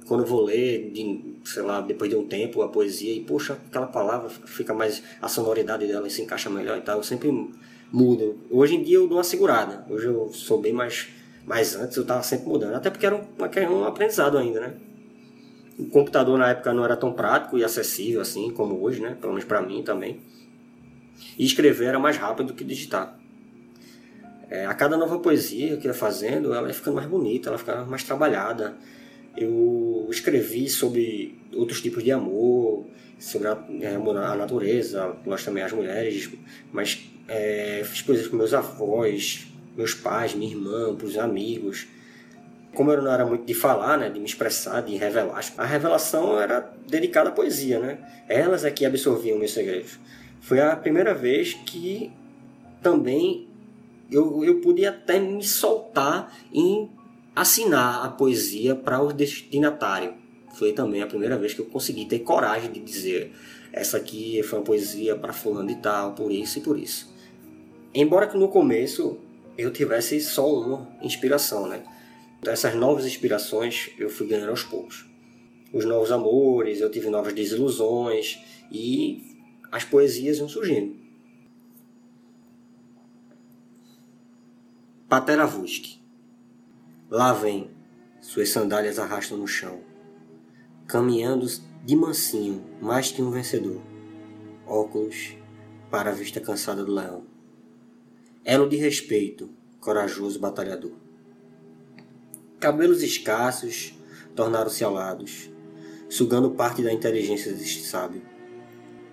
quando 0.08 0.22
eu 0.22 0.26
vou 0.26 0.42
ler, 0.42 0.90
de, 0.90 1.36
sei 1.44 1.62
lá, 1.62 1.82
depois 1.82 2.08
de 2.08 2.16
um 2.16 2.26
tempo, 2.26 2.62
a 2.62 2.68
poesia, 2.68 3.14
e 3.14 3.20
poxa, 3.20 3.58
aquela 3.68 3.86
palavra 3.86 4.30
fica 4.30 4.72
mais. 4.72 5.02
a 5.20 5.28
sonoridade 5.28 5.86
dela 5.86 6.08
se 6.08 6.22
encaixa 6.22 6.48
melhor 6.48 6.78
e 6.78 6.80
tal. 6.80 6.96
Eu 6.96 7.02
sempre 7.02 7.30
mudo. 7.92 8.38
Hoje 8.50 8.74
em 8.74 8.82
dia 8.82 8.96
eu 8.96 9.06
dou 9.06 9.18
uma 9.18 9.24
segurada. 9.24 9.84
Hoje 9.88 10.06
eu 10.06 10.30
sou 10.32 10.60
bem 10.60 10.72
mais. 10.72 11.08
Mas 11.46 11.76
antes 11.76 11.96
eu 11.96 12.02
estava 12.02 12.22
sempre 12.22 12.48
mudando. 12.48 12.74
Até 12.74 12.88
porque 12.88 13.04
era 13.04 13.14
um, 13.14 13.80
um 13.80 13.84
aprendizado 13.84 14.38
ainda, 14.38 14.60
né? 14.60 14.74
O 15.78 15.86
computador 15.86 16.38
na 16.38 16.48
época 16.48 16.72
não 16.72 16.84
era 16.84 16.96
tão 16.96 17.12
prático 17.12 17.58
e 17.58 17.62
acessível 17.62 18.22
assim 18.22 18.50
como 18.50 18.82
hoje, 18.82 19.00
né? 19.00 19.16
Pelo 19.20 19.34
menos 19.34 19.44
para 19.44 19.60
mim 19.60 19.82
também. 19.82 20.20
E 21.38 21.44
escrever 21.44 21.86
era 21.86 21.98
mais 21.98 22.16
rápido 22.16 22.48
do 22.48 22.54
que 22.54 22.64
digitar. 22.64 23.18
É, 24.50 24.64
a 24.64 24.72
cada 24.72 24.96
nova 24.96 25.18
poesia 25.18 25.76
que 25.76 25.86
eu 25.86 25.92
ia 25.92 25.94
fazendo, 25.94 26.54
ela 26.54 26.66
ia 26.66 26.74
ficando 26.74 26.94
mais 26.94 27.06
bonita, 27.06 27.50
ela 27.50 27.58
ficava 27.58 27.84
mais 27.84 28.02
trabalhada. 28.02 28.74
Eu 29.36 30.08
escrevi 30.10 30.68
sobre 30.68 31.38
outros 31.52 31.80
tipos 31.80 32.02
de 32.02 32.10
amor, 32.10 32.86
sobre 33.18 33.48
a, 33.48 33.64
é, 33.80 33.94
a 33.94 34.36
natureza, 34.36 35.16
nós 35.24 35.44
também 35.44 35.62
as 35.62 35.72
mulheres, 35.72 36.30
mas 36.72 37.10
é, 37.28 37.82
fiz 37.84 38.02
coisas 38.02 38.26
com 38.26 38.36
meus 38.36 38.54
avós, 38.54 39.46
meus 39.76 39.94
pais, 39.94 40.34
minha 40.34 40.50
irmã, 40.50 40.94
para 40.94 41.06
os 41.06 41.16
amigos 41.16 41.86
como 42.74 42.92
eu 42.92 43.02
não 43.02 43.10
era 43.10 43.26
muito 43.26 43.44
de 43.44 43.54
falar, 43.54 43.98
né, 43.98 44.08
de 44.08 44.20
me 44.20 44.26
expressar, 44.26 44.82
de 44.82 44.94
revelar, 44.96 45.40
a 45.56 45.64
revelação 45.64 46.40
era 46.40 46.72
dedicada 46.86 47.30
à 47.30 47.32
poesia, 47.32 47.78
né? 47.78 47.98
Elas 48.28 48.64
é 48.64 48.70
que 48.70 48.84
absorviam 48.84 49.36
meus 49.36 49.52
segredos. 49.52 49.98
Foi 50.40 50.60
a 50.60 50.76
primeira 50.76 51.12
vez 51.14 51.54
que 51.54 52.12
também 52.82 53.48
eu, 54.10 54.44
eu 54.44 54.60
pude 54.60 54.86
até 54.86 55.18
me 55.18 55.42
soltar 55.42 56.32
em 56.52 56.88
assinar 57.40 58.04
a 58.04 58.08
poesia 58.08 58.74
para 58.74 59.00
o 59.00 59.12
destinatário. 59.12 60.14
Foi 60.54 60.72
também 60.72 61.02
a 61.02 61.06
primeira 61.06 61.36
vez 61.36 61.54
que 61.54 61.60
eu 61.60 61.66
consegui 61.66 62.04
ter 62.06 62.20
coragem 62.20 62.72
de 62.72 62.80
dizer 62.80 63.32
essa 63.72 63.98
aqui 63.98 64.42
foi 64.42 64.58
uma 64.58 64.64
poesia 64.64 65.14
para 65.14 65.32
fulano 65.32 65.70
e 65.70 65.76
tal, 65.76 66.12
por 66.12 66.32
isso 66.32 66.58
e 66.58 66.62
por 66.62 66.78
isso. 66.78 67.14
Embora 67.94 68.26
que 68.26 68.36
no 68.36 68.48
começo 68.48 69.18
eu 69.56 69.72
tivesse 69.72 70.20
só 70.20 70.50
uma 70.52 70.88
inspiração, 71.02 71.66
né? 71.66 71.82
Essas 72.44 72.74
novas 72.74 73.04
inspirações 73.04 73.90
eu 73.98 74.08
fui 74.08 74.26
ganhando 74.26 74.50
aos 74.50 74.62
poucos. 74.62 75.06
Os 75.72 75.84
novos 75.84 76.10
amores, 76.10 76.80
eu 76.80 76.90
tive 76.90 77.10
novas 77.10 77.32
desilusões 77.32 78.38
e 78.70 79.36
as 79.70 79.84
poesias 79.84 80.38
iam 80.38 80.48
surgindo. 80.48 80.96
Pateravuski. 85.08 85.97
Lá 87.10 87.32
vem, 87.32 87.70
suas 88.20 88.50
sandálias 88.50 88.98
arrastam 88.98 89.38
no 89.38 89.46
chão, 89.46 89.80
caminhando 90.86 91.46
de 91.82 91.96
mansinho, 91.96 92.62
mais 92.82 93.10
que 93.10 93.22
um 93.22 93.30
vencedor. 93.30 93.80
Óculos 94.66 95.34
para 95.90 96.10
a 96.10 96.12
vista 96.12 96.38
cansada 96.38 96.84
do 96.84 96.92
leão. 96.92 97.24
Elo 98.44 98.68
de 98.68 98.76
respeito, 98.76 99.48
corajoso 99.80 100.38
batalhador. 100.38 100.92
Cabelos 102.60 103.02
escassos 103.02 103.94
tornaram-se 104.36 104.84
alados, 104.84 105.48
sugando 106.10 106.50
parte 106.50 106.82
da 106.82 106.92
inteligência 106.92 107.54
deste 107.54 107.84
sábio. 107.84 108.20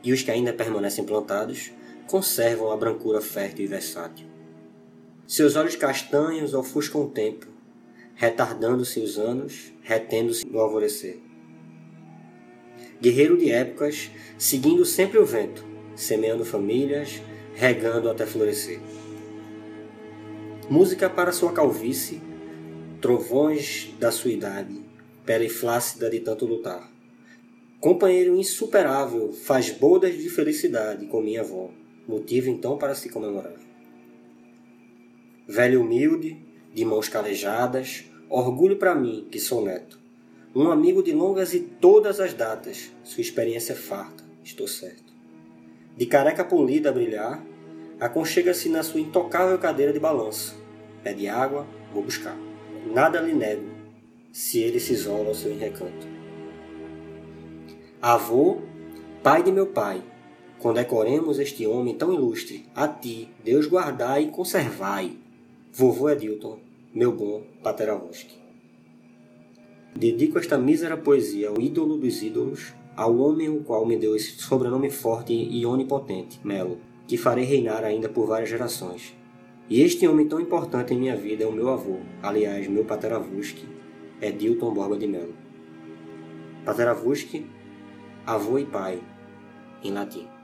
E 0.04 0.12
os 0.12 0.22
que 0.22 0.32
ainda 0.32 0.52
permanecem 0.52 1.06
plantados 1.06 1.72
conservam 2.08 2.72
a 2.72 2.76
brancura 2.76 3.22
fértil 3.22 3.64
e 3.64 3.70
versátil. 3.70 4.28
Seus 5.26 5.56
olhos 5.56 5.78
castanhos 5.78 6.54
ofuscam 6.54 7.02
o 7.02 7.10
tempo, 7.10 7.55
retardando-se 8.16 9.00
os 9.00 9.18
anos, 9.18 9.74
retendo-se 9.82 10.46
no 10.48 10.60
alvorecer. 10.60 11.20
Guerreiro 13.02 13.38
de 13.38 13.52
épocas, 13.52 14.10
seguindo 14.38 14.86
sempre 14.86 15.20
o 15.20 15.26
vento, 15.26 15.66
semeando 15.96 16.46
famílias, 16.46 17.22
regando 17.54 18.10
até 18.10 18.26
florescer. 18.26 18.80
Música 20.70 21.10
para 21.10 21.32
sua 21.32 21.52
calvície, 21.52 22.22
trovões 23.02 23.94
da 24.00 24.12
sua 24.12 24.32
idade, 24.32 24.82
pele 25.26 25.50
flácida 25.50 26.10
de 26.10 26.20
tanto 26.22 26.46
lutar. 26.46 26.92
Companheiro 27.80 28.36
insuperável, 28.36 29.32
faz 29.32 29.70
bodas 29.70 30.18
de 30.18 30.30
felicidade 30.30 31.06
com 31.06 31.22
minha 31.22 31.42
avó, 31.42 31.70
motivo 32.08 32.50
então 32.50 32.78
para 32.78 32.96
se 32.96 33.10
comemorar. 33.10 33.54
Velho 35.48 35.82
humilde, 35.82 36.45
de 36.76 36.84
mãos 36.84 37.08
calejadas, 37.08 38.04
orgulho 38.30 38.76
para 38.76 38.94
mim, 38.94 39.26
que 39.32 39.40
sou 39.40 39.64
neto. 39.64 39.98
Um 40.54 40.70
amigo 40.70 41.02
de 41.02 41.14
longas 41.14 41.54
e 41.54 41.62
todas 41.62 42.20
as 42.20 42.34
datas, 42.34 42.92
sua 43.02 43.22
experiência 43.22 43.72
é 43.72 43.76
farta, 43.78 44.26
estou 44.44 44.68
certo. 44.68 45.14
De 45.96 46.06
careca 46.06 46.44
polida 46.44 46.90
a 46.90 46.92
brilhar, 46.92 47.42
aconchega-se 47.98 48.68
na 48.68 48.84
sua 48.84 49.00
intocável 49.00 49.58
cadeira 49.58 49.94
de 49.94 50.00
balanço. 50.02 50.62
Pede 51.02 51.30
água, 51.30 51.66
vou 51.94 52.04
buscar. 52.04 52.38
Nada 52.94 53.22
lhe 53.22 53.32
nego, 53.32 53.70
se 54.34 54.60
ele 54.60 54.82
se 54.82 54.92
isola 54.92 55.30
ao 55.30 55.36
seu 55.36 55.58
recanto. 55.58 56.06
Avô, 58.02 58.58
pai 59.24 59.42
de 59.44 59.52
meu 59.52 59.68
pai, 59.68 60.04
condecoremos 60.60 61.40
este 61.40 61.66
homem 61.66 61.96
tão 61.96 62.14
ilustre, 62.14 62.66
a 62.76 62.86
ti, 62.86 63.30
Deus 63.46 63.66
guardai 63.66 64.24
e 64.24 64.32
conservai, 64.32 65.18
Vovô 65.78 66.10
Edilton, 66.10 66.65
meu 66.96 67.12
bom 67.12 67.44
Pateravosky. 67.62 68.38
Dedico 69.94 70.40
esta 70.40 70.58
mísera 70.58 70.96
poesia 70.96 71.50
ao 71.50 71.60
ídolo 71.60 71.98
dos 71.98 72.24
ídolos, 72.24 72.74
ao 72.96 73.18
homem 73.18 73.50
o 73.50 73.62
qual 73.62 73.86
me 73.86 73.98
deu 73.98 74.16
esse 74.16 74.42
sobrenome 74.42 74.90
forte 74.90 75.34
e 75.34 75.66
onipotente, 75.66 76.40
Melo, 76.42 76.78
que 77.06 77.18
farei 77.18 77.44
reinar 77.44 77.84
ainda 77.84 78.08
por 78.08 78.26
várias 78.26 78.50
gerações. 78.50 79.14
E 79.70 79.82
este 79.82 80.08
homem 80.08 80.26
tão 80.26 80.40
importante 80.40 80.94
em 80.94 80.98
minha 80.98 81.18
vida 81.18 81.44
é 81.44 81.48
o 81.48 81.52
meu 81.52 81.68
avô, 81.68 81.98
aliás, 82.24 82.66
meu 82.70 82.86
Pateravusky, 82.86 83.68
Edilton 84.22 84.74
Borba 84.74 84.96
de 84.98 85.06
Melo. 85.06 85.36
Pateravusky, 86.64 87.46
avô 88.26 88.58
e 88.58 88.66
pai, 88.66 89.04
em 89.84 89.92
latim. 89.92 90.35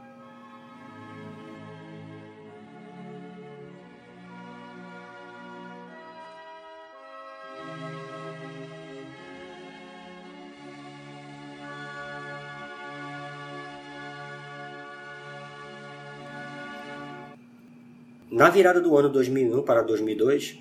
Na 18.42 18.50
virada 18.50 18.82
do 18.82 18.98
ano 18.98 19.08
2001 19.08 19.62
para 19.62 19.84
2002, 19.84 20.58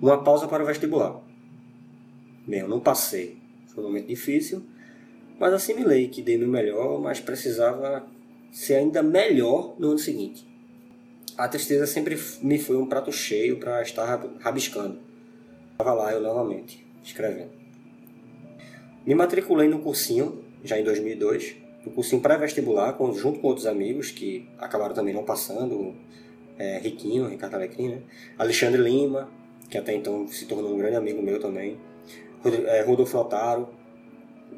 uma 0.00 0.24
pausa 0.24 0.48
para 0.48 0.62
o 0.62 0.66
vestibular. 0.66 1.20
Bem, 2.46 2.60
eu 2.60 2.68
não 2.68 2.80
passei. 2.80 3.36
Foi 3.66 3.84
um 3.84 3.88
momento 3.88 4.06
difícil, 4.06 4.62
mas 5.38 5.52
assimilei 5.52 6.08
que 6.08 6.22
dei 6.22 6.38
meu 6.38 6.48
melhor, 6.48 6.98
mas 6.98 7.20
precisava 7.20 8.06
ser 8.50 8.76
ainda 8.76 9.02
melhor 9.02 9.74
no 9.78 9.88
ano 9.88 9.98
seguinte. 9.98 10.48
A 11.36 11.46
tristeza 11.46 11.86
sempre 11.86 12.18
me 12.40 12.58
foi 12.58 12.78
um 12.78 12.86
prato 12.86 13.12
cheio 13.12 13.58
para 13.58 13.82
estar 13.82 14.06
rabiscando. 14.40 14.98
Estava 15.72 15.92
lá 15.92 16.10
eu 16.14 16.22
novamente, 16.22 16.82
escrevendo. 17.04 17.50
Me 19.04 19.14
matriculei 19.14 19.68
no 19.68 19.80
cursinho, 19.80 20.42
já 20.64 20.80
em 20.80 20.82
2002, 20.82 21.56
no 21.84 21.92
cursinho 21.92 22.22
pré-vestibular, 22.22 22.96
junto 23.12 23.38
com 23.40 23.48
outros 23.48 23.66
amigos 23.66 24.10
que 24.10 24.48
acabaram 24.56 24.94
também 24.94 25.12
não 25.12 25.24
passando, 25.26 25.94
é, 26.58 26.78
Riquinho, 26.78 27.28
Ricardo 27.28 27.54
Alecrim, 27.54 27.88
né? 27.88 28.02
Alexandre 28.36 28.82
Lima, 28.82 29.28
que 29.70 29.78
até 29.78 29.94
então 29.94 30.26
se 30.26 30.46
tornou 30.46 30.74
um 30.74 30.78
grande 30.78 30.96
amigo 30.96 31.22
meu 31.22 31.38
também, 31.38 31.78
é, 32.66 32.82
Rodolfo 32.82 33.16
Lautaro, 33.16 33.68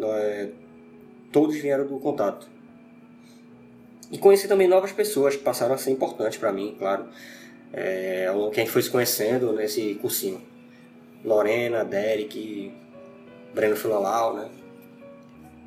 é, 0.00 0.48
todos 1.30 1.56
vieram 1.56 1.86
do 1.86 1.98
contato. 1.98 2.48
E 4.10 4.18
conheci 4.18 4.48
também 4.48 4.66
novas 4.66 4.92
pessoas 4.92 5.36
que 5.36 5.42
passaram 5.42 5.74
a 5.74 5.78
ser 5.78 5.90
importantes 5.90 6.38
para 6.38 6.52
mim, 6.52 6.74
claro, 6.78 7.06
é, 7.72 8.26
a 8.26 8.54
gente 8.54 8.70
foi 8.70 8.82
se 8.82 8.90
conhecendo 8.90 9.52
nesse 9.52 9.94
cursinho. 9.96 10.40
Lorena, 11.24 11.84
Derek, 11.84 12.72
Breno 13.54 13.76
Filalau, 13.76 14.34
né? 14.34 14.48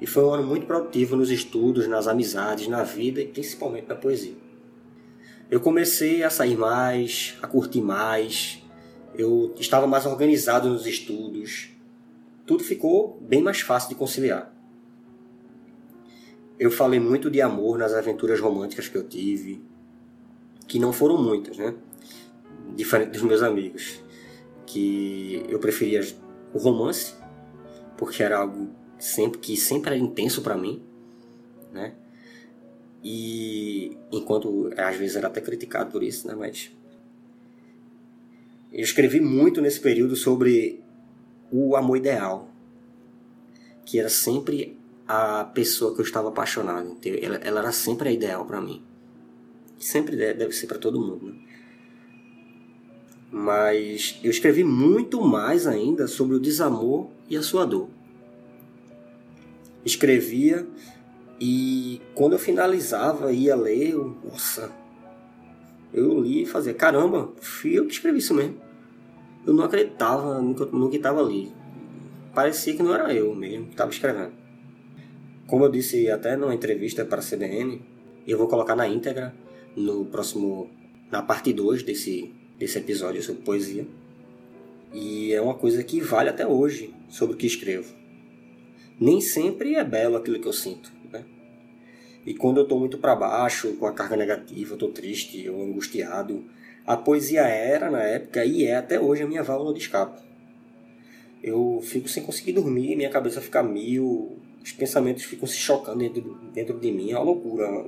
E 0.01 0.07
foi 0.07 0.23
um 0.25 0.33
ano 0.33 0.43
muito 0.43 0.65
produtivo 0.65 1.15
nos 1.15 1.29
estudos, 1.29 1.87
nas 1.87 2.07
amizades, 2.07 2.67
na 2.67 2.83
vida 2.83 3.21
e 3.21 3.27
principalmente 3.27 3.87
na 3.87 3.95
poesia 3.95 4.42
eu 5.49 5.59
comecei 5.59 6.23
a 6.23 6.29
sair 6.29 6.57
mais, 6.57 7.37
a 7.41 7.47
curtir 7.47 7.81
mais, 7.81 8.63
eu 9.15 9.53
estava 9.59 9.85
mais 9.85 10.05
organizado 10.05 10.69
nos 10.69 10.87
estudos, 10.87 11.69
tudo 12.45 12.63
ficou 12.63 13.19
bem 13.21 13.41
mais 13.41 13.61
fácil 13.61 13.89
de 13.89 13.95
conciliar. 13.95 14.51
Eu 16.59 16.71
falei 16.71 16.99
muito 16.99 17.29
de 17.29 17.41
amor 17.41 17.77
nas 17.77 17.93
aventuras 17.93 18.39
românticas 18.39 18.87
que 18.87 18.97
eu 18.97 19.03
tive, 19.03 19.61
que 20.67 20.79
não 20.79 20.93
foram 20.93 21.21
muitas, 21.21 21.57
né? 21.57 21.75
Diferente 22.75 23.11
dos 23.11 23.21
meus 23.21 23.41
amigos, 23.41 24.01
que 24.65 25.45
eu 25.49 25.59
preferia 25.59 26.01
o 26.53 26.57
romance, 26.57 27.13
porque 27.97 28.23
era 28.23 28.37
algo 28.39 28.69
sempre 28.97 29.39
que 29.39 29.57
sempre 29.57 29.93
era 29.93 29.99
intenso 29.99 30.41
para 30.41 30.55
mim, 30.55 30.81
né? 31.71 31.93
E 33.03 33.97
enquanto 34.11 34.71
às 34.77 34.95
vezes 34.95 35.15
era 35.15 35.27
até 35.27 35.41
criticado 35.41 35.91
por 35.91 36.01
isso, 36.01 36.27
né? 36.27 36.35
Mas 36.35 36.71
eu 38.71 38.81
escrevi 38.81 39.19
muito 39.19 39.61
nesse 39.61 39.79
período 39.79 40.15
sobre 40.15 40.81
o 41.51 41.75
amor 41.75 41.97
ideal, 41.97 42.49
que 43.85 43.99
era 43.99 44.09
sempre 44.09 44.77
a 45.07 45.43
pessoa 45.43 45.93
que 45.93 45.99
eu 45.99 46.05
estava 46.05 46.29
apaixonado. 46.29 46.97
Ela, 47.21 47.35
ela 47.37 47.59
era 47.59 47.71
sempre 47.71 48.09
a 48.09 48.11
ideal 48.11 48.45
para 48.45 48.61
mim. 48.61 48.81
Sempre 49.77 50.15
deve 50.15 50.53
ser 50.53 50.67
para 50.67 50.79
todo 50.79 50.99
mundo, 50.99 51.25
né? 51.25 51.35
Mas 53.29 54.19
eu 54.23 54.29
escrevi 54.29 54.63
muito 54.63 55.19
mais 55.19 55.65
ainda 55.65 56.07
sobre 56.07 56.35
o 56.35 56.39
desamor 56.39 57.09
e 57.27 57.35
a 57.35 57.41
sua 57.41 57.65
dor. 57.65 57.89
Escrevia 59.83 60.67
e 61.45 61.99
quando 62.15 62.31
eu 62.31 62.39
finalizava, 62.39 63.33
ia 63.33 63.53
ler, 63.53 63.89
eu, 63.89 64.15
nossa, 64.23 64.71
eu 65.93 66.17
li 66.21 66.43
e 66.43 66.45
fazia, 66.45 66.73
caramba, 66.73 67.33
fui 67.41 67.77
eu 67.77 67.85
que 67.85 67.91
escrevi 67.91 68.19
isso 68.19 68.33
mesmo. 68.33 68.55
Eu 69.45 69.53
não 69.53 69.65
acreditava 69.65 70.41
no 70.41 70.89
que, 70.89 70.95
estava 70.95 71.19
ali. 71.19 71.51
Parecia 72.33 72.73
que 72.73 72.81
não 72.81 72.95
era 72.95 73.13
eu 73.13 73.35
mesmo 73.35 73.65
que 73.65 73.71
estava 73.71 73.91
escrevendo. 73.91 74.31
Como 75.45 75.65
eu 75.65 75.69
disse 75.69 76.09
até 76.09 76.37
numa 76.37 76.55
entrevista 76.55 77.03
para 77.03 77.19
a 77.19 77.21
CBN, 77.21 77.81
eu 78.25 78.37
vou 78.37 78.47
colocar 78.47 78.77
na 78.77 78.87
íntegra 78.87 79.35
no 79.75 80.05
próximo, 80.05 80.69
na 81.11 81.21
parte 81.21 81.51
2 81.51 81.83
desse, 81.83 82.33
desse 82.57 82.77
episódio 82.77 83.21
sobre 83.21 83.41
poesia. 83.41 83.85
E 84.93 85.33
é 85.33 85.41
uma 85.41 85.55
coisa 85.55 85.83
que 85.83 85.99
vale 85.99 86.29
até 86.29 86.47
hoje 86.47 86.95
sobre 87.09 87.35
o 87.35 87.37
que 87.37 87.47
escrevo. 87.47 87.93
Nem 88.97 89.19
sempre 89.19 89.75
é 89.75 89.83
belo 89.83 90.15
aquilo 90.15 90.39
que 90.39 90.47
eu 90.47 90.53
sinto 90.53 90.92
e 92.25 92.33
quando 92.33 92.57
eu 92.57 92.63
estou 92.63 92.79
muito 92.79 92.97
para 92.97 93.15
baixo, 93.15 93.73
com 93.73 93.85
a 93.85 93.91
carga 93.91 94.15
negativa, 94.15 94.73
estou 94.73 94.91
triste 94.91 95.49
ou 95.49 95.61
angustiado, 95.61 96.43
a 96.85 96.95
poesia 96.95 97.41
era 97.41 97.89
na 97.89 98.01
época 98.01 98.43
e 98.45 98.65
é 98.65 98.75
até 98.75 98.99
hoje 98.99 99.23
a 99.23 99.27
minha 99.27 99.43
válvula 99.43 99.73
de 99.73 99.79
escape. 99.79 100.21
Eu 101.41 101.81
fico 101.83 102.07
sem 102.07 102.23
conseguir 102.23 102.53
dormir, 102.53 102.95
minha 102.95 103.09
cabeça 103.09 103.41
fica 103.41 103.61
mil, 103.61 104.37
os 104.63 104.71
pensamentos 104.71 105.23
ficam 105.23 105.47
se 105.47 105.57
chocando 105.57 105.99
dentro, 105.99 106.39
dentro 106.53 106.79
de 106.79 106.91
mim, 106.91 107.11
é 107.11 107.15
uma 107.17 107.25
loucura. 107.25 107.85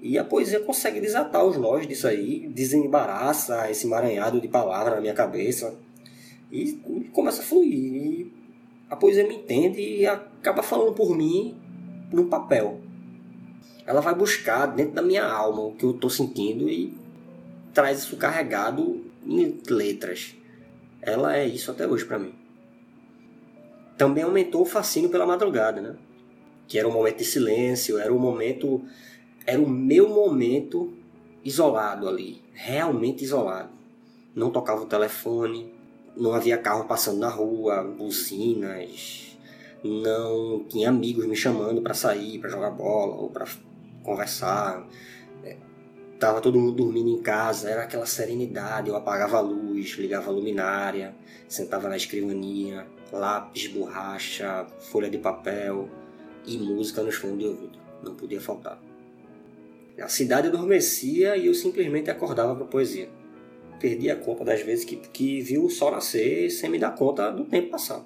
E 0.00 0.16
a 0.16 0.24
poesia 0.24 0.60
consegue 0.60 1.00
desatar 1.00 1.44
os 1.44 1.56
nós 1.56 1.86
disso 1.86 2.06
aí, 2.06 2.46
desembaraça 2.48 3.68
esse 3.68 3.86
emaranhado 3.86 4.40
de 4.40 4.46
palavras 4.46 4.94
na 4.94 5.00
minha 5.00 5.14
cabeça 5.14 5.74
e 6.52 6.80
começa 7.12 7.42
a 7.42 7.44
fluir. 7.44 7.74
E 7.74 8.32
a 8.88 8.94
poesia 8.94 9.26
me 9.26 9.34
entende 9.34 9.80
e 9.80 10.06
acaba 10.06 10.62
falando 10.62 10.92
por 10.92 11.16
mim 11.16 11.56
no 12.12 12.26
papel. 12.26 12.80
Ela 13.88 14.02
vai 14.02 14.14
buscar 14.14 14.66
dentro 14.66 14.92
da 14.92 15.00
minha 15.00 15.24
alma 15.24 15.62
o 15.62 15.72
que 15.72 15.82
eu 15.82 15.92
estou 15.92 16.10
sentindo 16.10 16.68
e 16.68 16.92
traz 17.72 18.00
isso 18.00 18.18
carregado 18.18 19.02
em 19.26 19.62
letras. 19.66 20.36
Ela 21.00 21.38
é 21.38 21.46
isso 21.46 21.70
até 21.70 21.86
hoje 21.86 22.04
para 22.04 22.18
mim. 22.18 22.34
Também 23.96 24.24
aumentou 24.24 24.60
o 24.60 24.66
fascínio 24.66 25.08
pela 25.08 25.24
madrugada, 25.24 25.80
né? 25.80 25.96
Que 26.66 26.78
era 26.78 26.86
um 26.86 26.92
momento 26.92 27.16
de 27.16 27.24
silêncio, 27.24 27.98
era 27.98 28.12
um 28.12 28.18
momento 28.18 28.84
era 29.46 29.58
o 29.58 29.66
meu 29.66 30.06
momento 30.10 30.92
isolado 31.42 32.06
ali, 32.06 32.42
realmente 32.52 33.24
isolado. 33.24 33.70
Não 34.34 34.50
tocava 34.50 34.82
o 34.82 34.86
telefone, 34.86 35.72
não 36.14 36.34
havia 36.34 36.58
carro 36.58 36.84
passando 36.84 37.20
na 37.20 37.30
rua, 37.30 37.82
buzinas, 37.84 39.34
não 39.82 40.62
tinha 40.68 40.90
amigos 40.90 41.24
me 41.24 41.34
chamando 41.34 41.80
para 41.80 41.94
sair, 41.94 42.38
para 42.38 42.50
jogar 42.50 42.70
bola 42.70 43.14
ou 43.14 43.30
para 43.30 43.46
conversar. 44.02 44.86
É, 45.44 45.56
tava 46.18 46.40
todo 46.40 46.58
mundo 46.58 46.72
dormindo 46.72 47.10
em 47.10 47.22
casa, 47.22 47.70
era 47.70 47.82
aquela 47.82 48.06
serenidade. 48.06 48.88
Eu 48.88 48.96
apagava 48.96 49.38
a 49.38 49.40
luz, 49.40 49.90
ligava 49.98 50.30
a 50.30 50.32
luminária, 50.32 51.14
sentava 51.48 51.88
na 51.88 51.96
escrivaninha, 51.96 52.86
lápis, 53.12 53.66
borracha, 53.68 54.66
folha 54.90 55.08
de 55.08 55.18
papel 55.18 55.88
e 56.46 56.58
música 56.58 57.02
nos 57.02 57.14
fones 57.14 57.38
de 57.38 57.46
ouvido. 57.46 57.78
Não 58.02 58.14
podia 58.14 58.40
faltar. 58.40 58.78
A 60.00 60.08
cidade 60.08 60.46
adormecia 60.46 61.36
e 61.36 61.46
eu 61.46 61.54
simplesmente 61.54 62.10
acordava 62.10 62.54
para 62.54 62.64
poesia. 62.64 63.08
Perdi 63.80 64.10
a 64.10 64.16
conta 64.16 64.44
das 64.44 64.62
vezes 64.62 64.84
que, 64.84 64.96
que 64.96 65.40
vi 65.40 65.58
o 65.58 65.68
sol 65.68 65.90
nascer 65.90 66.50
sem 66.50 66.70
me 66.70 66.78
dar 66.78 66.94
conta 66.94 67.30
do 67.30 67.44
tempo 67.44 67.70
passar. 67.70 68.04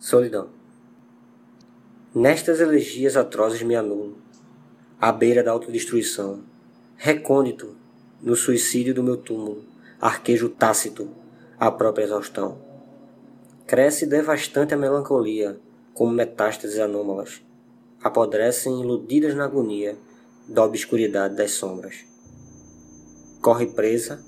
Solidão. 0.00 0.50
Nestas 2.14 2.60
elegias 2.60 3.16
atrozes 3.16 3.62
me 3.62 3.74
anulo, 3.74 4.16
à 5.00 5.10
beira 5.10 5.42
da 5.42 5.50
autodestruição, 5.50 6.44
recôndito, 6.96 7.76
no 8.22 8.36
suicídio 8.36 8.94
do 8.94 9.02
meu 9.02 9.16
túmulo, 9.16 9.64
arquejo 10.00 10.50
tácito, 10.50 11.10
a 11.58 11.68
própria 11.68 12.04
exaustão. 12.04 12.60
Cresce 13.66 14.06
devastante 14.06 14.72
a 14.72 14.76
melancolia, 14.76 15.58
como 15.92 16.12
metástases 16.12 16.78
anômalas. 16.78 17.42
Apodrecem 18.00 18.80
iludidas 18.80 19.34
na 19.34 19.46
agonia 19.46 19.98
da 20.48 20.64
obscuridade 20.64 21.34
das 21.34 21.50
sombras. 21.50 22.04
Corre 23.42 23.66
presa, 23.66 24.24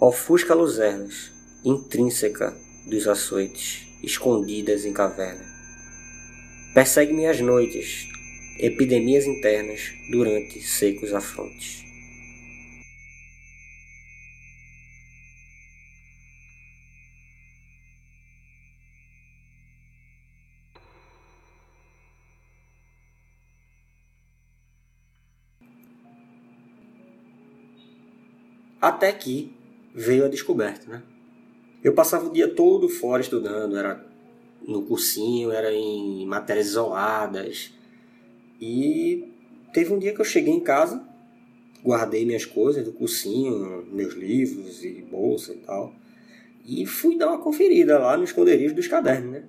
ofusca 0.00 0.52
luzernas, 0.52 1.30
intrínseca 1.64 2.52
dos 2.88 3.06
açoites, 3.06 3.91
escondidas 4.02 4.84
em 4.84 4.92
caverna. 4.92 5.44
Persegue-me 6.74 7.26
as 7.26 7.40
noites, 7.40 8.08
epidemias 8.58 9.26
internas 9.26 9.92
durante 10.10 10.60
secos 10.60 11.12
afrontes. 11.12 11.82
Até 28.80 29.12
que 29.12 29.54
veio 29.94 30.24
a 30.24 30.28
descoberta, 30.28 30.90
né? 30.90 31.02
Eu 31.82 31.94
passava 31.94 32.26
o 32.26 32.32
dia 32.32 32.48
todo 32.48 32.88
fora 32.88 33.20
estudando, 33.20 33.76
era 33.76 34.04
no 34.66 34.82
cursinho, 34.82 35.50
era 35.50 35.72
em 35.72 36.24
matérias 36.26 36.68
isoladas. 36.68 37.72
E 38.60 39.28
teve 39.72 39.92
um 39.92 39.98
dia 39.98 40.14
que 40.14 40.20
eu 40.20 40.24
cheguei 40.24 40.54
em 40.54 40.60
casa, 40.60 41.02
guardei 41.84 42.24
minhas 42.24 42.44
coisas 42.44 42.84
do 42.84 42.92
cursinho, 42.92 43.84
meus 43.90 44.14
livros 44.14 44.84
e 44.84 45.02
bolsa 45.10 45.52
e 45.52 45.56
tal, 45.56 45.92
e 46.64 46.86
fui 46.86 47.18
dar 47.18 47.28
uma 47.28 47.38
conferida 47.38 47.98
lá 47.98 48.16
no 48.16 48.22
esconderijo 48.22 48.74
dos 48.74 48.86
cadernos, 48.86 49.32
né? 49.32 49.44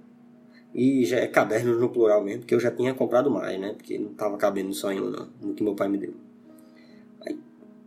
E 0.73 1.05
já 1.05 1.17
é 1.17 1.27
cadernos 1.27 1.79
no 1.79 1.89
plural 1.89 2.23
mesmo, 2.23 2.39
porque 2.39 2.55
eu 2.55 2.59
já 2.59 2.71
tinha 2.71 2.95
comprado 2.95 3.29
mais, 3.29 3.59
né? 3.59 3.73
Porque 3.77 3.99
não 3.99 4.15
tava 4.15 4.37
cabendo 4.37 4.73
só 4.73 4.91
em 4.91 4.99
um, 4.99 5.11
não, 5.11 5.29
no 5.39 5.53
que 5.53 5.63
meu 5.63 5.75
pai 5.75 5.87
me 5.87 5.99
deu. 5.99 6.15
Aí 7.21 7.37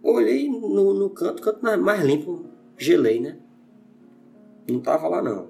olhei 0.04 0.48
no, 0.48 0.94
no 0.94 1.10
canto, 1.10 1.42
canto 1.42 1.60
mais 1.80 2.04
limpo, 2.04 2.44
gelei, 2.78 3.18
né? 3.18 3.38
Não 4.68 4.80
tava 4.80 5.08
lá 5.08 5.22
não. 5.22 5.48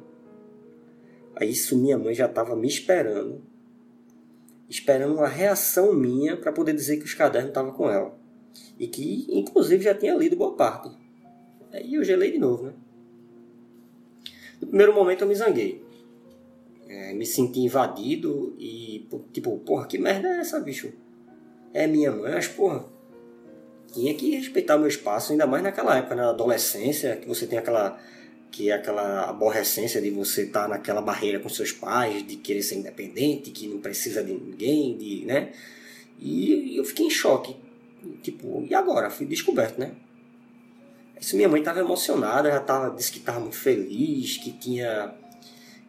Aí 1.34 1.50
isso 1.50 1.76
minha 1.76 1.98
mãe 1.98 2.14
já 2.14 2.26
tava 2.26 2.56
me 2.56 2.66
esperando, 2.66 3.42
esperando 4.68 5.14
uma 5.14 5.28
reação 5.28 5.92
minha 5.92 6.36
para 6.36 6.50
poder 6.50 6.72
dizer 6.72 6.96
que 6.96 7.04
os 7.04 7.14
cadernos 7.14 7.50
estavam 7.50 7.72
com 7.72 7.90
ela. 7.90 8.18
E 8.78 8.88
que 8.88 9.26
inclusive 9.28 9.84
já 9.84 9.94
tinha 9.94 10.14
lido 10.14 10.36
boa 10.36 10.54
parte. 10.54 10.90
Aí 11.72 11.94
eu 11.94 12.04
gelei 12.04 12.32
de 12.32 12.38
novo, 12.38 12.64
né? 12.64 12.72
No 14.60 14.68
primeiro 14.68 14.94
momento 14.94 15.22
eu 15.22 15.28
me 15.28 15.34
zanguei. 15.34 15.84
É, 16.88 17.12
me 17.12 17.26
senti 17.26 17.60
invadido 17.60 18.54
e 18.58 19.06
tipo, 19.32 19.58
porra, 19.58 19.86
que 19.86 19.98
merda 19.98 20.28
é 20.28 20.38
essa, 20.38 20.60
bicho? 20.60 20.92
É 21.74 21.86
minha 21.86 22.10
mãe, 22.10 22.32
mas 22.32 22.48
porra, 22.48 22.86
tinha 23.92 24.14
que 24.14 24.36
respeitar 24.36 24.76
o 24.76 24.78
meu 24.78 24.88
espaço, 24.88 25.32
ainda 25.32 25.46
mais 25.46 25.62
naquela 25.62 25.98
época, 25.98 26.14
na 26.14 26.30
adolescência, 26.30 27.16
que 27.16 27.28
você 27.28 27.46
tem 27.46 27.58
aquela 27.58 27.98
que 28.50 28.70
é 28.70 28.74
aquela 28.74 29.28
aborrecência 29.28 30.00
de 30.00 30.10
você 30.10 30.42
estar 30.42 30.62
tá 30.62 30.68
naquela 30.68 31.00
barreira 31.00 31.38
com 31.38 31.48
seus 31.48 31.72
pais, 31.72 32.26
de 32.26 32.36
querer 32.36 32.62
ser 32.62 32.76
independente, 32.76 33.50
que 33.50 33.66
não 33.66 33.78
precisa 33.78 34.22
de 34.22 34.32
ninguém, 34.32 34.96
de, 34.96 35.24
né? 35.26 35.52
E 36.18 36.76
eu 36.76 36.84
fiquei 36.84 37.06
em 37.06 37.10
choque. 37.10 37.56
Tipo, 38.22 38.64
e 38.68 38.74
agora? 38.74 39.10
Fui 39.10 39.26
descoberto, 39.26 39.78
né? 39.78 39.92
Isso 41.20 41.36
minha 41.36 41.48
mãe 41.48 41.60
estava 41.60 41.80
emocionada, 41.80 42.50
já 42.50 42.60
tava, 42.60 42.94
disse 42.94 43.10
que 43.10 43.18
estava 43.18 43.40
muito 43.40 43.56
feliz, 43.56 44.36
que 44.36 44.52
tinha 44.52 45.14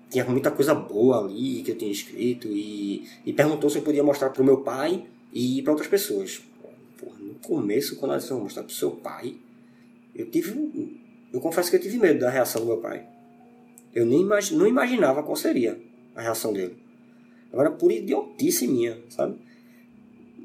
tinha 0.10 0.24
muita 0.24 0.50
coisa 0.50 0.74
boa 0.74 1.20
ali 1.20 1.62
que 1.64 1.72
eu 1.72 1.78
tinha 1.78 1.92
escrito 1.92 2.48
e, 2.48 3.06
e 3.26 3.34
perguntou 3.34 3.70
se 3.70 3.78
eu 3.78 3.82
podia 3.82 4.02
mostrar 4.02 4.30
para 4.30 4.42
o 4.42 4.46
meu 4.46 4.62
pai 4.62 5.06
e 5.34 5.62
para 5.62 5.74
outras 5.74 5.90
pessoas 5.90 6.42
começo, 7.48 7.96
quando 7.96 8.12
ela 8.12 8.20
disse, 8.20 8.32
vou 8.32 8.42
mostrar 8.42 8.64
pro 8.64 8.74
seu 8.74 8.92
pai, 8.92 9.38
eu 10.14 10.30
tive. 10.30 11.07
Eu 11.38 11.42
confesso 11.42 11.70
que 11.70 11.76
eu 11.76 11.80
tive 11.80 12.00
medo 12.00 12.20
da 12.20 12.32
reação 12.32 12.62
do 12.62 12.68
meu 12.68 12.78
pai. 12.78 13.06
Eu 13.94 14.08
nem 14.08 14.26
não 14.26 14.66
imaginava 14.66 15.22
qual 15.22 15.36
seria 15.36 15.80
a 16.16 16.22
reação 16.24 16.52
dele. 16.52 16.76
Agora, 17.54 17.70
por 17.70 17.92
idiotice 17.92 18.68
minha, 18.68 18.98
sabe? 19.08 19.38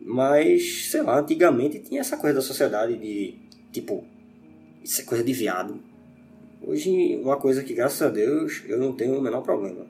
Mas, 0.04 0.90
sei 0.90 1.00
lá, 1.00 1.18
antigamente 1.18 1.78
tinha 1.78 2.02
essa 2.02 2.18
coisa 2.18 2.34
da 2.36 2.42
sociedade 2.42 2.98
de, 2.98 3.36
tipo, 3.72 4.04
isso 4.84 5.00
é 5.00 5.04
coisa 5.04 5.24
de 5.24 5.32
viado. 5.32 5.80
Hoje, 6.60 7.16
uma 7.16 7.38
coisa 7.38 7.64
que, 7.64 7.72
graças 7.72 8.02
a 8.02 8.10
Deus, 8.10 8.62
eu 8.68 8.78
não 8.78 8.92
tenho 8.92 9.16
o 9.16 9.22
menor 9.22 9.40
problema. 9.40 9.86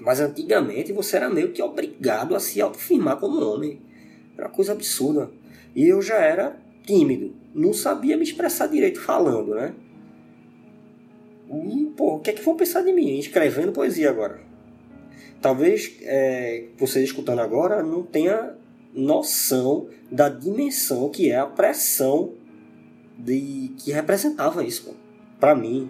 Mas 0.00 0.18
antigamente 0.18 0.92
você 0.92 1.16
era 1.16 1.30
meio 1.30 1.52
que 1.52 1.62
obrigado 1.62 2.34
a 2.34 2.40
se 2.40 2.60
autoafirmar 2.60 3.18
como 3.18 3.40
homem. 3.40 3.80
Era 4.36 4.48
uma 4.48 4.52
coisa 4.52 4.72
absurda. 4.72 5.30
E 5.76 5.86
eu 5.86 6.02
já 6.02 6.16
era 6.16 6.60
tímido, 6.84 7.32
não 7.56 7.72
sabia 7.72 8.18
me 8.18 8.22
expressar 8.22 8.66
direito 8.66 9.00
falando, 9.00 9.54
né? 9.54 9.74
E, 11.48 11.86
pô, 11.96 12.16
o 12.16 12.20
que 12.20 12.30
é 12.30 12.32
que 12.34 12.42
vão 12.42 12.54
pensar 12.54 12.82
de 12.82 12.92
mim 12.92 13.18
escrevendo 13.18 13.72
poesia 13.72 14.10
agora? 14.10 14.40
Talvez 15.40 15.96
é, 16.02 16.64
você 16.76 17.02
escutando 17.02 17.38
agora 17.38 17.82
não 17.82 18.02
tenha 18.02 18.54
noção 18.92 19.88
da 20.10 20.28
dimensão 20.28 21.08
que 21.08 21.30
é 21.30 21.38
a 21.38 21.46
pressão 21.46 22.34
de 23.16 23.72
que 23.78 23.90
representava 23.90 24.62
isso 24.62 24.94
para 25.40 25.54
mim. 25.54 25.88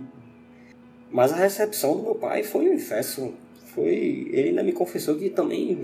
Mas 1.11 1.33
a 1.33 1.37
recepção 1.37 1.96
do 1.96 2.02
meu 2.02 2.14
pai 2.14 2.44
foi 2.44 2.68
um 2.68 2.74
inferno. 2.74 3.35
Foi, 3.74 4.29
ele 4.31 4.50
ainda 4.50 4.62
me 4.62 4.72
confessou 4.72 5.16
que 5.16 5.31
também 5.31 5.76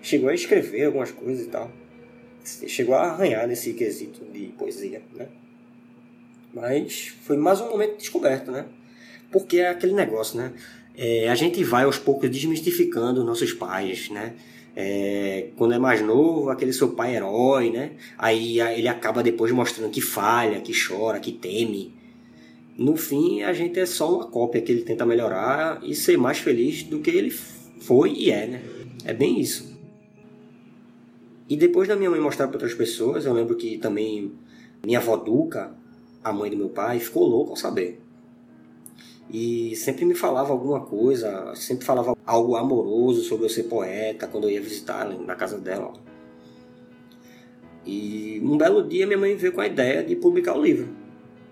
chegou 0.00 0.30
a 0.30 0.34
escrever 0.34 0.86
algumas 0.86 1.10
coisas 1.10 1.46
e 1.46 1.48
tal 1.48 1.70
chegou 2.66 2.94
a 2.94 3.02
arranhar 3.02 3.46
nesse 3.46 3.72
quesito 3.72 4.24
de 4.32 4.46
poesia, 4.58 5.02
né? 5.14 5.26
Mas 6.52 7.14
foi 7.22 7.36
mais 7.36 7.60
um 7.60 7.68
momento 7.68 7.92
de 7.92 7.98
descoberta, 7.98 8.50
né? 8.50 8.66
Porque 9.30 9.58
é 9.58 9.68
aquele 9.68 9.92
negócio, 9.92 10.38
né? 10.38 10.52
É, 10.96 11.28
a 11.28 11.34
gente 11.34 11.62
vai 11.62 11.84
aos 11.84 11.98
poucos 11.98 12.28
desmistificando 12.30 13.22
nossos 13.22 13.52
pais, 13.52 14.10
né? 14.10 14.34
É, 14.74 15.48
quando 15.56 15.74
é 15.74 15.78
mais 15.78 16.00
novo, 16.02 16.50
aquele 16.50 16.72
seu 16.72 16.90
pai 16.90 17.16
herói, 17.16 17.70
né? 17.70 17.92
Aí 18.16 18.60
ele 18.60 18.88
acaba 18.88 19.22
depois 19.22 19.52
mostrando 19.52 19.90
que 19.90 20.00
falha, 20.00 20.60
que 20.60 20.72
chora, 20.72 21.20
que 21.20 21.32
teme. 21.32 21.94
no 22.76 22.96
fim 22.96 23.42
a 23.42 23.52
gente 23.52 23.78
é 23.78 23.86
só 23.86 24.16
uma 24.16 24.26
cópia 24.26 24.60
que 24.60 24.70
ele 24.70 24.82
tenta 24.82 25.04
melhorar 25.04 25.80
e 25.82 25.94
ser 25.94 26.16
mais 26.16 26.38
feliz 26.38 26.84
do 26.84 27.00
que 27.00 27.10
ele 27.10 27.30
foi 27.80 28.12
e 28.12 28.30
é, 28.30 28.46
né? 28.46 28.62
É 29.04 29.12
bem 29.12 29.40
isso. 29.40 29.77
E 31.48 31.56
depois 31.56 31.88
da 31.88 31.96
minha 31.96 32.10
mãe 32.10 32.20
mostrar 32.20 32.46
para 32.46 32.56
outras 32.56 32.74
pessoas, 32.74 33.24
eu 33.24 33.32
lembro 33.32 33.56
que 33.56 33.78
também 33.78 34.32
minha 34.84 34.98
avó 34.98 35.16
Duca, 35.16 35.74
a 36.22 36.32
mãe 36.32 36.50
do 36.50 36.56
meu 36.56 36.68
pai, 36.68 36.98
ficou 37.00 37.24
louca 37.24 37.50
ao 37.50 37.56
saber. 37.56 38.00
E 39.30 39.74
sempre 39.76 40.04
me 40.04 40.14
falava 40.14 40.52
alguma 40.52 40.80
coisa, 40.80 41.54
sempre 41.54 41.84
falava 41.84 42.16
algo 42.24 42.56
amoroso 42.56 43.22
sobre 43.22 43.46
eu 43.46 43.50
ser 43.50 43.64
poeta 43.64 44.26
quando 44.26 44.44
eu 44.44 44.50
ia 44.50 44.60
visitar 44.60 45.08
na 45.08 45.34
casa 45.34 45.58
dela. 45.58 45.92
E 47.84 48.40
um 48.44 48.56
belo 48.56 48.86
dia 48.86 49.06
minha 49.06 49.18
mãe 49.18 49.34
veio 49.34 49.52
com 49.52 49.60
a 49.62 49.66
ideia 49.66 50.04
de 50.04 50.16
publicar 50.16 50.54
o 50.54 50.62
livro. 50.62 50.88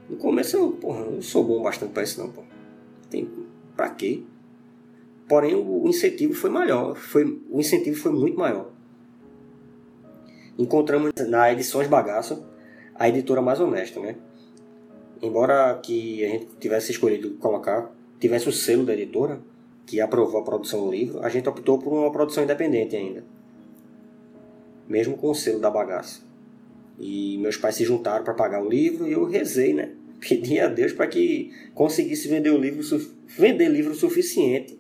No 0.09 0.17
começo 0.17 0.57
eu, 0.57 0.73
porra, 0.73 1.01
eu 1.01 1.23
sou 1.23 1.43
bom 1.43 1.63
bastante 1.63 1.93
para 1.93 2.03
isso 2.03 2.21
não, 2.21 2.31
pô. 2.31 2.43
Tem 3.11 3.29
para 3.75 3.91
quê? 3.91 4.23
Porém 5.29 5.55
o 5.55 5.89
incentivo 5.89 6.35
foi 6.35 6.51
maior, 6.51 6.95
foi 6.95 7.41
o 7.51 7.59
incentivo 7.59 7.97
foi 7.97 8.13
muito 8.13 8.39
maior. 8.39 8.76
Encontramos 10.59 11.13
na 11.29 11.53
Edições 11.53 11.87
Bagaço 11.87 12.43
a 12.95 13.07
editora 13.07 13.43
mais 13.43 13.61
honesta, 13.61 14.01
né? 14.01 14.17
Embora 15.21 15.79
que 15.83 16.25
a 16.25 16.29
gente 16.31 16.47
tivesse 16.59 16.93
escolhido 16.93 17.33
colocar, 17.33 17.95
tivesse 18.19 18.49
o 18.49 18.53
selo 18.53 18.83
da 18.83 18.95
editora 18.95 19.39
que 19.85 20.01
aprovou 20.01 20.41
a 20.41 20.45
produção 20.45 20.87
do 20.87 20.91
livro, 20.91 21.23
a 21.23 21.29
gente 21.29 21.47
optou 21.47 21.79
por 21.79 21.93
uma 21.93 22.11
produção 22.11 22.43
independente 22.43 22.97
ainda. 22.97 23.23
Mesmo 24.89 25.19
com 25.19 25.31
o 25.31 25.35
selo 25.35 25.61
da 25.61 25.71
bagaça. 25.71 26.23
E 26.99 27.37
meus 27.37 27.59
pais 27.59 27.75
se 27.75 27.85
juntaram 27.85 28.25
para 28.25 28.33
pagar 28.33 28.63
o 28.63 28.69
livro 28.69 29.07
e 29.07 29.13
eu 29.13 29.27
rezei, 29.27 29.75
né? 29.75 29.93
Pedi 30.27 30.59
a 30.59 30.69
Deus 30.69 30.95
para 30.95 31.07
que 31.07 31.53
conseguisse 31.75 32.29
vender 32.29 32.51
o 32.51 32.57
livro, 32.57 32.83
vender 33.27 33.69
livro 33.69 33.95
suficiente. 33.95 34.79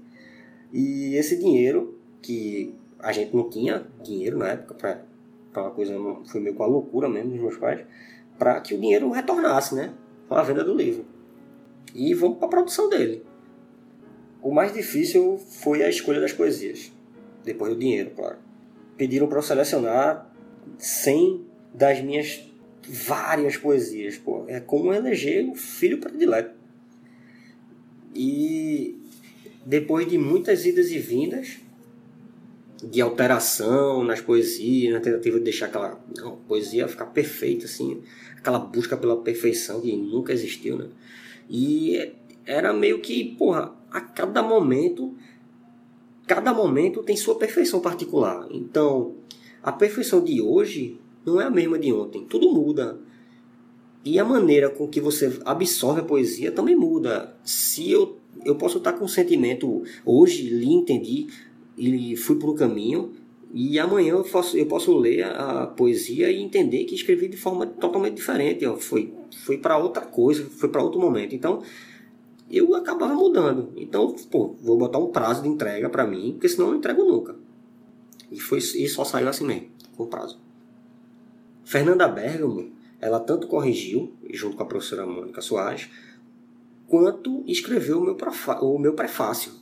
E 0.72 1.14
esse 1.16 1.36
dinheiro, 1.36 1.98
que 2.22 2.74
a 2.98 3.12
gente 3.12 3.36
não 3.36 3.50
tinha 3.50 3.86
dinheiro 4.02 4.38
na 4.38 4.48
época 4.48 4.74
para 4.74 5.15
uma 5.62 5.70
coisa, 5.70 5.94
foi 6.26 6.40
meio 6.40 6.54
com 6.54 6.62
a 6.62 6.66
loucura 6.66 7.08
mesmo 7.08 7.30
dos 7.30 7.40
meus 7.40 7.56
pais, 7.56 7.84
para 8.38 8.60
que 8.60 8.74
o 8.74 8.78
dinheiro 8.78 9.10
retornasse, 9.10 9.74
né? 9.74 9.94
Com 10.28 10.34
a 10.34 10.42
venda 10.42 10.62
do 10.64 10.74
livro. 10.74 11.04
E 11.94 12.12
vamos 12.14 12.38
para 12.38 12.46
a 12.46 12.50
produção 12.50 12.88
dele. 12.88 13.24
O 14.42 14.52
mais 14.52 14.72
difícil 14.72 15.38
foi 15.38 15.82
a 15.82 15.88
escolha 15.88 16.20
das 16.20 16.32
poesias. 16.32 16.92
Depois 17.44 17.72
do 17.72 17.78
dinheiro, 17.78 18.10
claro. 18.14 18.36
Pediram 18.96 19.26
para 19.26 19.38
eu 19.38 19.42
selecionar 19.42 20.30
100 20.78 21.44
das 21.72 22.00
minhas 22.02 22.50
várias 22.88 23.56
poesias. 23.56 24.16
Pô, 24.18 24.44
é 24.46 24.60
como 24.60 24.92
eleger 24.92 25.48
o 25.48 25.54
filho 25.54 25.98
predileto. 25.98 26.54
E 28.14 28.98
depois 29.64 30.06
de 30.08 30.16
muitas 30.16 30.64
idas 30.64 30.90
e 30.90 30.98
vindas, 30.98 31.58
de 32.82 33.00
alteração 33.00 34.04
nas 34.04 34.20
poesias, 34.20 34.92
na 34.92 35.00
tentativa 35.00 35.38
de 35.38 35.44
deixar 35.44 35.66
aquela 35.66 35.98
não, 36.16 36.36
poesia 36.36 36.86
ficar 36.86 37.06
perfeita, 37.06 37.64
assim, 37.64 38.02
aquela 38.36 38.58
busca 38.58 38.96
pela 38.96 39.16
perfeição 39.16 39.80
que 39.80 39.96
nunca 39.96 40.32
existiu, 40.32 40.76
né? 40.76 40.88
E 41.48 42.12
era 42.44 42.72
meio 42.72 43.00
que, 43.00 43.24
porra, 43.36 43.74
a 43.90 44.00
cada 44.00 44.42
momento, 44.42 45.14
cada 46.26 46.52
momento 46.52 47.02
tem 47.02 47.16
sua 47.16 47.36
perfeição 47.36 47.80
particular. 47.80 48.46
Então, 48.50 49.14
a 49.62 49.72
perfeição 49.72 50.22
de 50.22 50.40
hoje 50.40 51.00
não 51.24 51.40
é 51.40 51.44
a 51.44 51.50
mesma 51.50 51.78
de 51.78 51.92
ontem. 51.92 52.24
Tudo 52.24 52.52
muda. 52.52 52.98
E 54.04 54.20
a 54.20 54.24
maneira 54.24 54.70
com 54.70 54.86
que 54.86 55.00
você 55.00 55.36
absorve 55.44 56.00
a 56.00 56.04
poesia 56.04 56.52
também 56.52 56.76
muda. 56.76 57.36
Se 57.42 57.90
eu, 57.90 58.16
eu 58.44 58.54
posso 58.54 58.78
estar 58.78 58.92
com 58.92 59.04
um 59.04 59.08
sentimento, 59.08 59.82
hoje 60.04 60.48
li, 60.48 60.72
entendi, 60.72 61.26
e 61.76 62.16
fui 62.16 62.38
por 62.38 62.50
um 62.50 62.54
caminho, 62.54 63.12
e 63.52 63.78
amanhã 63.78 64.10
eu 64.10 64.24
posso, 64.24 64.56
eu 64.56 64.66
posso 64.66 64.96
ler 64.96 65.24
a 65.24 65.66
poesia 65.66 66.30
e 66.30 66.42
entender 66.42 66.84
que 66.84 66.94
escrevi 66.94 67.28
de 67.28 67.36
forma 67.36 67.66
totalmente 67.66 68.14
diferente. 68.14 68.66
Foi, 68.78 69.14
foi 69.44 69.58
para 69.58 69.78
outra 69.78 70.04
coisa, 70.04 70.44
foi 70.50 70.68
para 70.68 70.82
outro 70.82 71.00
momento. 71.00 71.34
Então, 71.34 71.62
eu 72.50 72.74
acabava 72.74 73.14
mudando. 73.14 73.72
Então, 73.76 74.14
pô, 74.30 74.54
vou 74.60 74.76
botar 74.76 74.98
um 74.98 75.10
prazo 75.10 75.42
de 75.42 75.48
entrega 75.48 75.88
para 75.88 76.06
mim, 76.06 76.32
porque 76.32 76.48
senão 76.48 76.66
eu 76.66 76.70
não 76.72 76.78
entrego 76.78 77.04
nunca. 77.04 77.36
E, 78.30 78.40
foi, 78.40 78.58
e 78.58 78.88
só 78.88 79.04
saiu 79.04 79.28
assim 79.28 79.46
mesmo, 79.46 79.68
com 79.96 80.06
prazo. 80.06 80.38
Fernanda 81.64 82.06
Bergamo, 82.08 82.70
ela 83.00 83.20
tanto 83.20 83.46
corrigiu, 83.46 84.12
junto 84.30 84.56
com 84.56 84.62
a 84.62 84.66
professora 84.66 85.06
Mônica 85.06 85.40
Soares, 85.40 85.88
quanto 86.86 87.42
escreveu 87.46 88.00
o 88.00 88.04
meu, 88.04 88.16
o 88.60 88.78
meu 88.78 88.94
prefácio. 88.94 89.52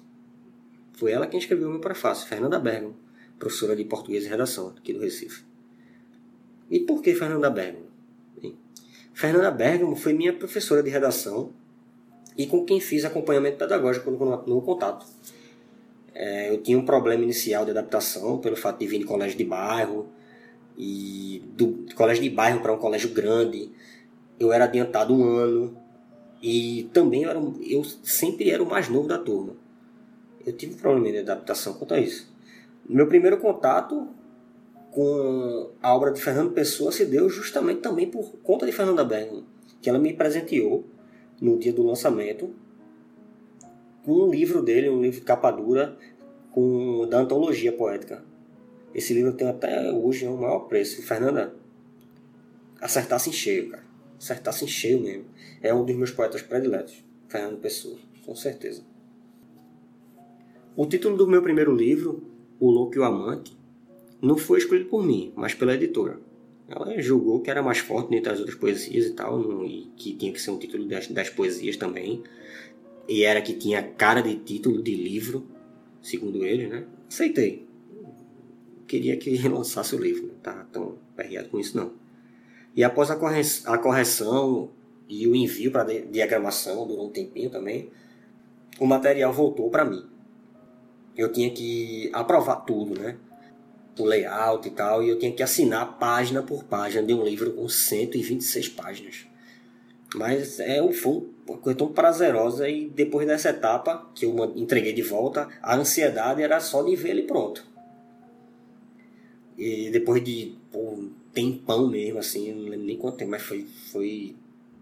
Foi 0.95 1.13
ela 1.13 1.27
quem 1.27 1.39
escreveu 1.39 1.69
o 1.69 1.71
meu 1.71 1.81
prefácio, 1.81 2.27
Fernanda 2.27 2.59
Bergamo, 2.59 2.97
professora 3.39 3.77
de 3.77 3.85
português 3.85 4.25
e 4.25 4.29
redação 4.29 4.69
aqui 4.77 4.93
do 4.93 5.01
Recife. 5.01 5.45
E 6.71 6.81
por 6.81 7.03
que 7.03 7.15
Fernanda 7.15 7.51
Bergamo? 7.51 7.87
Bem, 8.41 8.57
Fernanda 9.13 9.51
Bergamo 9.51 9.97
foi 9.97 10.13
minha 10.13 10.33
professora 10.33 10.83
de 10.83 10.91
redação 10.91 11.53
e 12.37 12.47
com 12.47 12.65
quem 12.65 12.81
fiz 12.81 13.05
acompanhamento 13.05 13.59
pedagógico 13.59 14.11
no, 14.11 14.47
no 14.47 14.63
contato. 14.63 15.07
É, 16.15 16.51
eu 16.51 16.63
tinha 16.63 16.79
um 16.79 16.85
problema 16.85 17.23
inicial 17.23 17.65
de 17.65 17.73
adaptação 17.73 18.39
pelo 18.39 18.57
fato 18.57 18.79
de 18.79 18.87
vir 18.87 18.99
de 18.99 19.05
colégio 19.05 19.37
de 19.37 19.45
bairro, 19.45 20.09
e 20.77 21.43
do 21.57 21.87
colégio 21.95 22.23
de 22.23 22.31
bairro 22.31 22.61
para 22.61 22.73
um 22.73 22.79
colégio 22.79 23.11
grande. 23.11 23.71
Eu 24.39 24.53
era 24.53 24.65
adiantado 24.65 25.15
um 25.15 25.25
ano 25.25 25.77
e 26.43 26.91
também 26.93 27.23
eu, 27.23 27.31
era, 27.31 27.41
eu 27.67 27.85
sempre 28.03 28.51
era 28.51 28.63
o 28.63 28.69
mais 28.69 28.89
novo 28.89 29.09
da 29.09 29.19
turma. 29.19 29.55
Eu 30.47 30.53
tive 30.53 30.75
problema 30.75 31.11
de 31.11 31.19
adaptação 31.19 31.75
quanto 31.75 31.95
a 31.95 32.01
isso. 32.01 32.33
Meu 32.89 33.07
primeiro 33.07 33.39
contato 33.39 34.09
com 34.91 35.71
a 35.83 35.95
obra 35.95 36.13
de 36.13 36.21
Fernando 36.21 36.53
Pessoa 36.53 36.93
se 36.93 37.05
deu 37.05 37.29
justamente 37.29 37.81
também 37.81 38.09
por 38.09 38.33
conta 38.43 38.67
de 38.67 38.73
Fernanda 38.73 39.05
Bergman, 39.05 39.45
que 39.81 39.89
ela 39.89 39.99
me 39.99 40.13
presenteou 40.13 40.85
no 41.41 41.59
dia 41.59 41.73
do 41.73 41.83
lançamento 41.83 42.55
com 44.05 44.13
um 44.13 44.31
livro 44.31 44.63
dele, 44.63 44.89
um 44.89 45.01
livro 45.01 45.21
de 45.21 45.27
capa 45.27 45.51
dura 45.51 45.97
com, 46.51 47.07
da 47.09 47.19
antologia 47.19 47.73
poética 47.73 48.23
esse 48.95 49.13
livro 49.13 49.33
tem 49.33 49.49
até 49.49 49.91
hoje 49.91 50.25
o 50.27 50.37
maior 50.37 50.61
preço. 50.61 51.03
Fernanda, 51.03 51.53
acertasse 52.81 53.29
em 53.29 53.33
cheio, 53.33 53.71
cara. 53.71 53.83
Acertasse 54.17 54.65
em 54.65 54.69
cheio 54.69 55.01
mesmo. 55.01 55.25
É 55.61 55.75
um 55.75 55.85
dos 55.85 55.97
meus 55.97 56.13
poetas 56.13 56.43
prediletos. 56.43 57.05
Fernando 57.29 57.59
Pessoa, 57.59 57.99
com 58.25 58.37
certeza. 58.37 58.85
O 60.77 60.87
título 60.87 61.17
do 61.17 61.27
meu 61.27 61.43
primeiro 61.43 61.75
livro, 61.75 62.23
O 62.59 62.71
Louco 62.71 62.97
e 62.97 62.99
o 62.99 63.05
Amante, 63.05 63.57
não 64.21 64.37
foi 64.37 64.59
escolhido 64.59 64.89
por 64.89 65.05
mim, 65.05 65.33
mas 65.37 65.55
pela 65.55 65.75
editora. 65.75 66.19
Ela 66.69 67.01
julgou 67.01 67.41
que 67.41 67.51
era 67.51 67.63
mais 67.63 67.79
forte 67.79 68.15
entre 68.15 68.33
as 68.33 68.39
outras 68.39 68.57
poesias 68.57 69.07
e 69.07 69.13
tal, 69.13 69.65
e 69.65 69.91
que 69.97 70.15
tinha 70.15 70.33
que 70.33 70.41
ser 70.41 70.51
um 70.51 70.59
título 70.59 70.87
das, 70.87 71.09
das 71.09 71.29
poesias 71.29 71.77
também. 71.77 72.23
E 73.09 73.23
era 73.25 73.43
que 73.43 73.53
tinha 73.53 73.83
cara 73.83 74.23
de 74.23 74.37
título 74.37 74.83
de 74.83 74.95
livro, 74.95 75.47
segundo 76.03 76.45
ele, 76.45 76.67
né? 76.67 76.87
Aceitei 77.09 77.65
queria 78.87 79.17
que 79.17 79.37
lançasse 79.49 79.95
o 79.95 79.99
livro, 79.99 80.29
não 80.29 80.37
estava 80.37 80.65
tão 80.65 80.99
perreado 81.17 81.49
com 81.49 81.59
isso 81.59 81.77
não. 81.77 81.93
E 82.77 82.83
após 82.83 83.11
a, 83.11 83.17
corre 83.17 83.41
a 83.67 83.79
correção 83.79 84.71
e 85.09 85.27
o 85.27 85.35
envio 85.35 85.71
para 85.71 85.85
diagramação, 85.85 86.87
durou 86.87 87.07
um 87.07 87.11
tempinho 87.11 87.51
também, 87.51 87.91
o 88.79 88.87
material 88.87 89.33
voltou 89.33 89.71
para 89.71 89.85
mim. 89.85 90.05
Eu 91.17 91.31
tinha 91.33 91.51
que 91.51 92.11
aprovar 92.13 92.57
tudo, 92.65 93.01
né? 93.01 93.17
O 93.99 94.05
layout 94.05 94.67
e 94.67 94.71
tal, 94.73 95.03
e 95.03 95.09
eu 95.09 95.19
tinha 95.19 95.33
que 95.33 95.43
assinar 95.43 95.99
página 95.99 96.43
por 96.43 96.65
página 96.65 97.07
de 97.07 97.15
um 97.15 97.25
livro 97.25 97.53
com 97.53 97.69
126 97.69 98.69
páginas. 98.71 99.27
Mas 100.15 100.61
é 100.61 100.83
um, 100.83 100.93
foi 100.93 101.29
uma 101.49 101.59
coisa 101.59 101.79
tão 101.79 101.93
prazerosa 101.93 102.69
e 102.69 102.89
depois 102.89 103.27
dessa 103.27 103.51
etapa 103.51 104.11
que 104.15 104.25
eu 104.25 104.53
entreguei 104.57 104.93
de 104.93 105.03
volta, 105.03 105.49
a 105.63 105.77
ansiedade 105.77 106.43
era 106.43 106.61
só 106.61 106.83
de 106.83 106.95
ver 106.97 107.11
ele 107.11 107.23
pronto. 107.23 107.65
E 109.57 109.91
depois 109.91 110.23
de 110.23 110.57
um 110.73 111.11
tempão 111.33 111.89
mesmo, 111.89 112.19
assim, 112.19 112.53
não 112.53 112.65
lembro 112.65 112.87
nem 112.87 112.97
quanto 112.97 113.19
tempo, 113.19 113.33
mas 113.33 113.43
foi, 113.43 113.67
foi, 113.93 114.37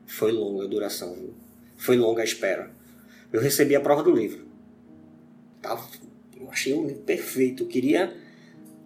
foi 0.07 0.33
longa 0.33 0.65
a 0.65 0.69
duração, 0.69 1.15
viu? 1.15 1.35
Foi 1.77 1.97
longa 1.97 2.23
a 2.23 2.25
espera. 2.25 2.71
Eu 3.33 3.41
recebi 3.41 3.75
a 3.75 3.81
prova 3.81 4.03
do 4.03 4.13
livro. 4.13 4.47
Tava, 5.61 5.87
eu 6.43 6.51
achei 6.51 6.75
um 6.75 6.87
livro 6.87 7.03
perfeito. 7.03 7.63
Eu 7.63 7.69
queria 7.69 8.13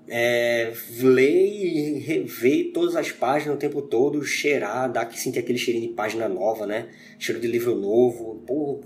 é, 0.09 0.73
ler 1.01 1.47
e 1.47 1.99
rever 1.99 2.73
todas 2.73 2.97
as 2.97 3.11
páginas 3.11 3.57
o 3.57 3.59
tempo 3.59 3.83
todo, 3.83 4.23
cheirar, 4.23 4.91
dar 4.91 5.07
que 5.07 5.19
sentir 5.19 5.41
aquele 5.41 5.59
cheirinho 5.59 5.89
de 5.89 5.95
página 5.95 6.29
nova, 6.29 6.67
né? 6.67 6.89
Cheiro 7.19 7.41
de 7.41 7.49
livro 7.49 7.75
novo. 7.75 8.43
Pô, 8.47 8.81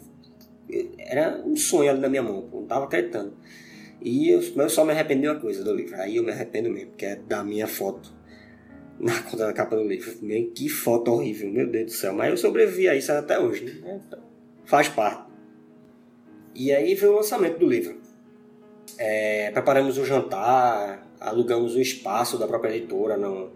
era 0.99 1.43
um 1.45 1.57
sonho 1.57 1.91
ali 1.91 2.01
na 2.01 2.09
minha 2.09 2.23
mão, 2.23 2.49
não 2.53 2.65
tava 2.65 2.85
acreditando. 2.85 3.35
E 4.01 4.31
eu, 4.31 4.41
eu 4.41 4.71
só 4.71 4.85
me 4.85 4.93
arrependi 4.93 5.23
de 5.23 5.29
uma 5.29 5.39
coisa 5.41 5.63
do 5.63 5.75
livro. 5.75 5.97
Aí 5.97 6.17
eu 6.17 6.23
me 6.23 6.31
arrependo 6.31 6.71
mesmo, 6.71 6.93
que 6.93 7.05
é 7.05 7.17
da 7.17 7.45
minha 7.45 7.67
foto 7.67 8.13
na 8.99 9.23
conta 9.23 9.47
da 9.47 9.53
capa 9.53 9.77
do 9.77 9.85
livro. 9.85 10.11
Que 10.55 10.69
foto 10.69 11.13
horrível, 11.13 11.51
meu 11.51 11.67
Deus 11.67 11.87
do 11.87 11.93
céu. 11.93 12.15
Mas 12.15 12.31
eu 12.31 12.37
sobrevivi 12.37 12.89
a 12.89 12.97
isso 12.97 13.13
até 13.13 13.39
hoje, 13.39 13.65
né? 13.65 14.01
Faz 14.65 14.89
parte. 14.89 15.29
E 16.55 16.73
aí 16.73 16.95
veio 16.95 17.13
o 17.13 17.17
lançamento 17.17 17.59
do 17.59 17.67
livro. 17.67 18.00
É, 18.99 19.51
preparamos 19.51 19.99
o 19.99 20.05
jantar, 20.05 21.07
alugamos 21.19 21.75
o 21.75 21.81
espaço 21.81 22.39
da 22.39 22.47
própria 22.47 22.77
editora 22.77 23.17
no, 23.17 23.51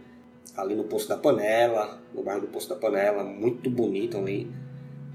ali 0.56 0.74
no 0.74 0.84
Poço 0.84 1.08
da 1.08 1.16
Panela, 1.16 2.00
no 2.14 2.22
bairro 2.22 2.42
do 2.42 2.46
Poço 2.48 2.68
da 2.68 2.76
Panela, 2.76 3.24
muito 3.24 3.68
bonito 3.70 4.16
ali. 4.18 4.50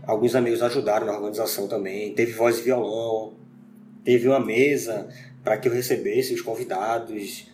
Alguns 0.03 0.36
amigos 0.36 0.62
ajudaram 0.62 1.05
na 1.05 1.13
organização 1.13 1.67
também. 1.67 2.13
Teve 2.13 2.32
voz 2.34 2.60
e 2.60 2.63
violão, 2.63 3.34
teve 4.03 4.27
uma 4.27 4.39
mesa 4.39 5.08
para 5.43 5.58
que 5.58 5.67
eu 5.67 5.73
recebesse 5.73 6.34
os 6.34 6.41
convidados 6.41 7.47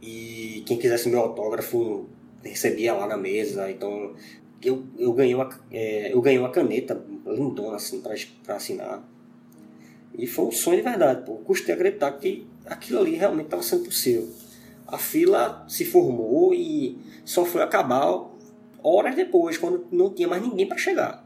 e 0.00 0.62
quem 0.66 0.78
quisesse 0.78 1.08
meu 1.08 1.20
autógrafo 1.20 2.08
recebia 2.42 2.94
lá 2.94 3.06
na 3.06 3.16
mesa. 3.16 3.70
Então 3.70 4.14
eu, 4.62 4.84
eu, 4.98 5.12
ganhei, 5.12 5.34
uma, 5.34 5.48
é, 5.70 6.12
eu 6.12 6.20
ganhei 6.20 6.38
uma 6.38 6.50
caneta 6.50 7.04
lindona 7.26 7.76
assim 7.76 8.00
para 8.00 8.56
assinar. 8.56 9.02
E 10.16 10.26
foi 10.26 10.46
um 10.46 10.52
sonho 10.52 10.76
de 10.76 10.82
verdade, 10.82 11.24
pô. 11.24 11.36
Custei 11.36 11.74
acreditar 11.74 12.12
que 12.12 12.46
aquilo 12.66 13.00
ali 13.00 13.14
realmente 13.14 13.46
estava 13.46 13.62
sendo 13.62 13.84
possível. 13.84 14.28
A 14.86 14.98
fila 14.98 15.64
se 15.68 15.84
formou 15.84 16.52
e 16.52 16.98
só 17.24 17.44
foi 17.44 17.62
acabar 17.62 18.26
horas 18.82 19.14
depois, 19.14 19.56
quando 19.56 19.86
não 19.90 20.10
tinha 20.10 20.28
mais 20.28 20.42
ninguém 20.42 20.66
para 20.66 20.76
chegar. 20.76 21.24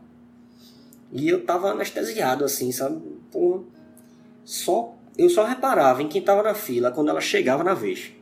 E 1.13 1.29
eu 1.29 1.45
tava 1.45 1.71
anestesiado 1.71 2.45
assim, 2.45 2.71
sabe? 2.71 3.01
Pô, 3.31 3.65
só 4.45 4.97
eu 5.19 5.31
só 5.31 5.45
reparava 5.45 6.03
em 6.03 6.09
quem 6.09 6.21
tava 6.21 6.43
na 6.43 6.55
fila 6.55 6.91
quando 6.91 7.09
ela 7.09 7.21
chegava 7.21 7.65
na 7.65 7.73
vez. 7.73 8.13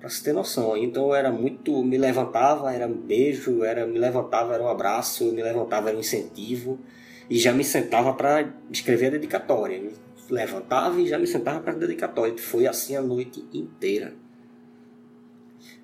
Pra 0.00 0.08
você 0.08 0.24
ter 0.24 0.32
noção. 0.32 0.76
Então 0.76 1.14
era 1.14 1.30
muito. 1.30 1.82
Me 1.82 1.98
levantava, 1.98 2.72
era 2.72 2.86
um 2.86 2.94
beijo, 2.94 3.62
era, 3.62 3.86
me 3.86 3.98
levantava, 3.98 4.54
era 4.54 4.62
um 4.62 4.68
abraço, 4.68 5.24
me 5.32 5.42
levantava, 5.42 5.88
era 5.88 5.96
um 5.96 6.00
incentivo. 6.00 6.78
E 7.28 7.38
já 7.38 7.52
me 7.52 7.64
sentava 7.64 8.12
para 8.12 8.52
escrever 8.70 9.06
a 9.06 9.10
dedicatória. 9.10 9.90
levantava 10.30 11.00
e 11.00 11.06
já 11.06 11.18
me 11.18 11.26
sentava 11.26 11.60
para 11.60 11.72
a 11.72 11.76
dedicatória. 11.76 12.36
Foi 12.38 12.66
assim 12.66 12.96
a 12.96 13.02
noite 13.02 13.44
inteira. 13.52 14.14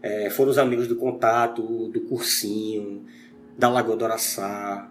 É, 0.02 0.30
foram 0.30 0.50
os 0.50 0.58
amigos 0.58 0.88
do 0.88 0.96
contato, 0.96 1.88
do 1.88 2.00
cursinho, 2.02 3.04
da 3.56 3.68
Lagoa 3.68 3.96
do 3.96 4.04
Araçá, 4.04 4.90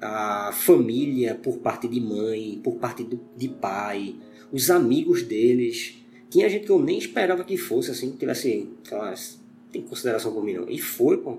a 0.00 0.50
família 0.52 1.34
por 1.34 1.58
parte 1.58 1.88
de 1.88 2.00
mãe, 2.00 2.60
por 2.62 2.76
parte 2.76 3.04
do, 3.04 3.20
de 3.36 3.48
pai, 3.48 4.16
os 4.52 4.70
amigos 4.70 5.22
deles. 5.22 6.02
Tinha 6.30 6.48
gente 6.48 6.66
que 6.66 6.72
eu 6.72 6.78
nem 6.78 6.98
esperava 6.98 7.44
que 7.44 7.56
fosse 7.56 7.90
assim, 7.90 8.12
que 8.12 8.18
tivesse, 8.18 8.70
falasse, 8.84 9.38
tem 9.72 9.82
consideração 9.82 10.32
por 10.32 10.44
mim 10.44 10.54
não. 10.54 10.68
E 10.68 10.78
foi, 10.78 11.18
pô, 11.18 11.38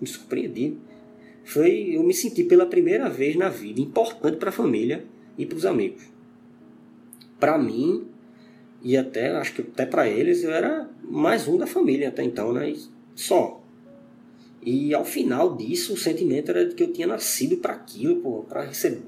me 0.00 0.06
surpreendi. 0.06 0.76
Foi, 1.44 1.90
eu 1.94 2.02
me 2.02 2.14
senti 2.14 2.42
pela 2.44 2.66
primeira 2.66 3.08
vez 3.08 3.36
na 3.36 3.48
vida 3.48 3.80
importante 3.80 4.38
para 4.38 4.48
a 4.48 4.52
família 4.52 5.04
e 5.36 5.44
para 5.44 5.56
os 5.56 5.66
amigos. 5.66 6.02
Para 7.38 7.58
mim, 7.58 8.06
e 8.82 8.96
até, 8.96 9.30
acho 9.36 9.54
que 9.54 9.60
até 9.62 9.86
para 9.86 10.08
eles, 10.08 10.42
eu 10.42 10.50
era 10.50 10.88
mais 11.02 11.46
um 11.46 11.56
da 11.56 11.66
família 11.66 12.08
até 12.08 12.22
então, 12.22 12.52
né? 12.52 12.74
Só. 13.14 13.62
E 14.62 14.94
ao 14.94 15.04
final 15.04 15.56
disso, 15.56 15.92
o 15.92 15.96
sentimento 15.96 16.50
era 16.50 16.66
de 16.66 16.74
que 16.74 16.82
eu 16.82 16.92
tinha 16.92 17.06
nascido 17.06 17.58
para 17.58 17.74
aquilo, 17.74 18.16
pô, 18.16 18.44
para 18.48 18.62
receber 18.62 19.02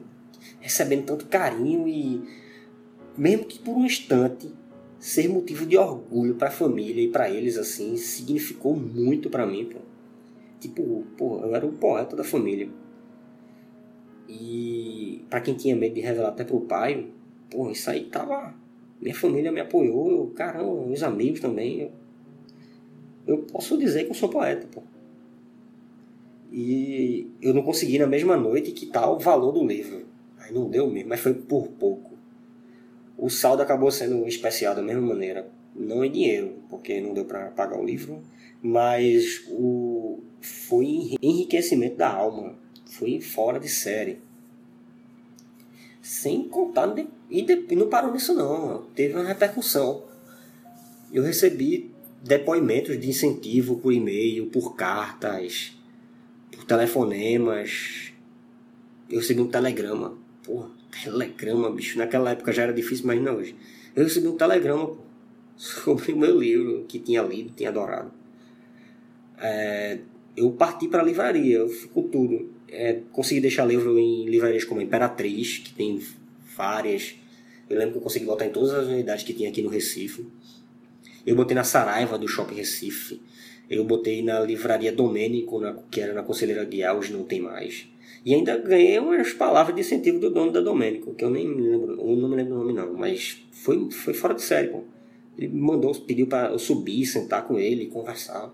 recebendo 0.60 1.04
tanto 1.04 1.26
carinho 1.26 1.86
e 1.86 2.20
mesmo 3.16 3.44
que 3.44 3.58
por 3.58 3.76
um 3.76 3.84
instante 3.84 4.50
ser 4.98 5.28
motivo 5.28 5.64
de 5.64 5.76
orgulho 5.76 6.34
para 6.34 6.48
a 6.48 6.50
família 6.50 7.02
e 7.02 7.08
para 7.08 7.30
eles 7.30 7.56
assim, 7.56 7.96
significou 7.96 8.76
muito 8.76 9.30
para 9.30 9.46
mim, 9.46 9.66
pô. 9.66 9.78
Tipo, 10.60 11.04
pô, 11.16 11.40
eu 11.40 11.54
era 11.54 11.66
o 11.66 11.72
poeta 11.72 12.16
da 12.16 12.24
família. 12.24 12.68
E 14.28 15.24
para 15.30 15.40
quem 15.40 15.54
tinha 15.54 15.76
medo 15.76 15.94
de 15.94 16.00
revelar 16.00 16.30
até 16.30 16.44
pro 16.44 16.60
pai, 16.60 17.06
pô, 17.50 17.70
isso 17.70 17.88
aí 17.90 18.04
tava 18.04 18.54
minha 19.00 19.14
família 19.14 19.52
me 19.52 19.60
apoiou, 19.60 20.10
eu, 20.10 20.32
caramba, 20.34 20.86
meus 20.86 21.02
amigos 21.02 21.40
também. 21.40 21.80
Eu, 21.80 21.92
eu 23.26 23.38
posso 23.38 23.76
dizer 23.76 24.04
que 24.04 24.10
eu 24.10 24.14
sou 24.14 24.28
poeta, 24.28 24.66
pô. 24.72 24.82
E 26.50 27.30
eu 27.42 27.52
não 27.52 27.62
consegui 27.62 27.98
na 27.98 28.06
mesma 28.06 28.36
noite 28.36 28.72
que 28.72 28.86
tal 28.86 29.16
o 29.16 29.18
valor 29.18 29.52
do 29.52 29.66
livro. 29.66 30.06
Aí 30.38 30.52
não 30.52 30.68
deu 30.68 30.90
mesmo, 30.90 31.10
mas 31.10 31.20
foi 31.20 31.34
por 31.34 31.68
pouco. 31.68 32.16
O 33.18 33.28
saldo 33.28 33.62
acabou 33.62 33.90
sendo 33.90 34.26
especial 34.26 34.74
da 34.74 34.82
mesma 34.82 35.02
maneira. 35.02 35.48
Não 35.74 36.04
em 36.04 36.10
dinheiro, 36.10 36.54
porque 36.70 37.00
não 37.00 37.12
deu 37.12 37.26
para 37.26 37.50
pagar 37.50 37.78
o 37.78 37.84
livro, 37.84 38.22
mas 38.62 39.44
o 39.48 40.20
foi 40.46 41.16
enriquecimento 41.20 41.96
da 41.96 42.08
alma. 42.08 42.54
Foi 42.86 43.20
fora 43.20 43.58
de 43.58 43.68
série. 43.68 44.18
Sem 46.00 46.48
contar 46.48 46.94
e, 47.28 47.42
de, 47.42 47.66
e 47.68 47.76
não 47.76 47.88
parou 47.88 48.12
nisso 48.12 48.32
não, 48.32 48.84
teve 48.94 49.14
uma 49.14 49.24
repercussão. 49.24 50.04
Eu 51.12 51.22
recebi 51.24 51.90
depoimentos 52.22 52.98
de 53.00 53.08
incentivo 53.08 53.78
por 53.78 53.92
e-mail, 53.92 54.46
por 54.46 54.76
cartas, 54.76 55.76
por 56.52 56.64
telefonemas. 56.64 58.12
Eu 59.10 59.18
recebi 59.18 59.40
um 59.40 59.48
telegrama. 59.48 60.16
Porra, 60.44 60.70
telegrama, 61.02 61.70
bicho. 61.70 61.98
Naquela 61.98 62.30
época 62.30 62.52
já 62.52 62.62
era 62.62 62.72
difícil, 62.72 63.06
mas 63.06 63.20
não 63.20 63.36
hoje. 63.36 63.56
Eu 63.94 64.04
recebi 64.04 64.28
um 64.28 64.36
telegrama 64.36 64.86
pô, 64.86 64.96
sobre 65.56 66.12
o 66.12 66.16
meu 66.16 66.38
livro, 66.38 66.84
que 66.86 67.00
tinha 67.00 67.22
lido, 67.22 67.52
tinha 67.56 67.70
adorado. 67.70 68.12
É, 69.38 69.98
eu 70.36 70.50
parti 70.52 70.86
para 70.86 71.02
a 71.02 71.04
livraria, 71.04 71.58
eu 71.58 71.68
fui 71.68 71.88
com 71.88 72.02
tudo. 72.02 72.50
É, 72.68 73.00
consegui 73.12 73.40
deixar 73.40 73.64
livro 73.64 73.98
em 73.98 74.26
livrarias 74.26 74.64
como 74.64 74.80
Imperatriz, 74.80 75.58
que 75.58 75.72
tem 75.72 76.00
várias. 76.56 77.16
Eu 77.70 77.78
lembro 77.78 77.92
que 77.92 77.98
eu 77.98 78.02
consegui 78.02 78.26
botar 78.26 78.46
em 78.46 78.50
todas 78.50 78.70
as 78.72 78.86
unidades 78.86 79.24
que 79.24 79.32
tinha 79.32 79.48
aqui 79.48 79.62
no 79.62 79.68
Recife. 79.68 80.26
Eu 81.26 81.34
botei 81.34 81.54
na 81.54 81.64
Saraiva 81.64 82.18
do 82.18 82.28
Shopping 82.28 82.54
Recife. 82.54 83.20
Eu 83.68 83.84
botei 83.84 84.22
na 84.22 84.40
livraria 84.40 84.92
Domênico, 84.92 85.58
na, 85.58 85.74
que 85.90 86.00
era 86.00 86.12
na 86.12 86.22
Conselheira 86.22 86.64
Guiar, 86.64 86.96
hoje 86.96 87.12
não 87.12 87.24
tem 87.24 87.40
mais. 87.40 87.88
E 88.24 88.34
ainda 88.34 88.56
ganhei 88.58 88.98
umas 88.98 89.32
palavras 89.32 89.74
de 89.74 89.80
incentivo 89.80 90.18
do 90.18 90.30
dono 90.30 90.52
da 90.52 90.60
Domênico, 90.60 91.14
que 91.14 91.24
eu 91.24 91.30
nem 91.30 91.48
me 91.48 91.62
lembro, 91.62 91.92
eu 91.92 92.16
não 92.16 92.28
me 92.28 92.36
lembro 92.36 92.54
o 92.54 92.58
nome 92.58 92.72
não, 92.72 92.92
mas 92.92 93.44
foi, 93.52 93.90
foi 93.90 94.14
fora 94.14 94.34
de 94.34 94.42
série, 94.42 94.68
pô. 94.68 94.82
Ele 95.38 95.48
mandou, 95.48 95.94
pediu 95.94 96.26
para 96.26 96.50
eu 96.50 96.58
subir, 96.58 97.04
sentar 97.06 97.46
com 97.46 97.58
ele, 97.58 97.86
conversar. 97.86 98.52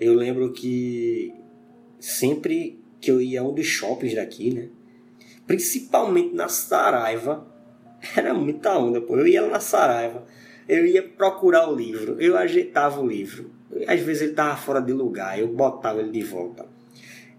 Eu 0.00 0.14
lembro 0.14 0.52
que 0.52 1.32
sempre 1.98 2.78
que 3.00 3.10
eu 3.10 3.20
ia 3.20 3.40
a 3.40 3.44
um 3.44 3.54
dos 3.54 3.66
shoppings 3.66 4.14
daqui, 4.14 4.52
né? 4.52 4.68
principalmente 5.48 6.34
na 6.34 6.48
Saraiva, 6.48 7.44
era 8.14 8.34
muita 8.34 8.78
onda, 8.78 9.00
pô. 9.00 9.16
Eu 9.16 9.26
ia 9.26 9.42
lá 9.42 9.48
na 9.48 9.60
Saraiva, 9.60 10.24
eu 10.68 10.86
ia 10.86 11.02
procurar 11.02 11.68
o 11.68 11.74
livro, 11.74 12.20
eu 12.20 12.36
ajeitava 12.36 13.00
o 13.00 13.06
livro. 13.06 13.50
Às 13.86 14.00
vezes 14.00 14.22
ele 14.22 14.32
tava 14.34 14.56
fora 14.56 14.80
de 14.80 14.92
lugar, 14.92 15.38
eu 15.38 15.48
botava 15.48 16.00
ele 16.00 16.10
de 16.10 16.22
volta. 16.22 16.66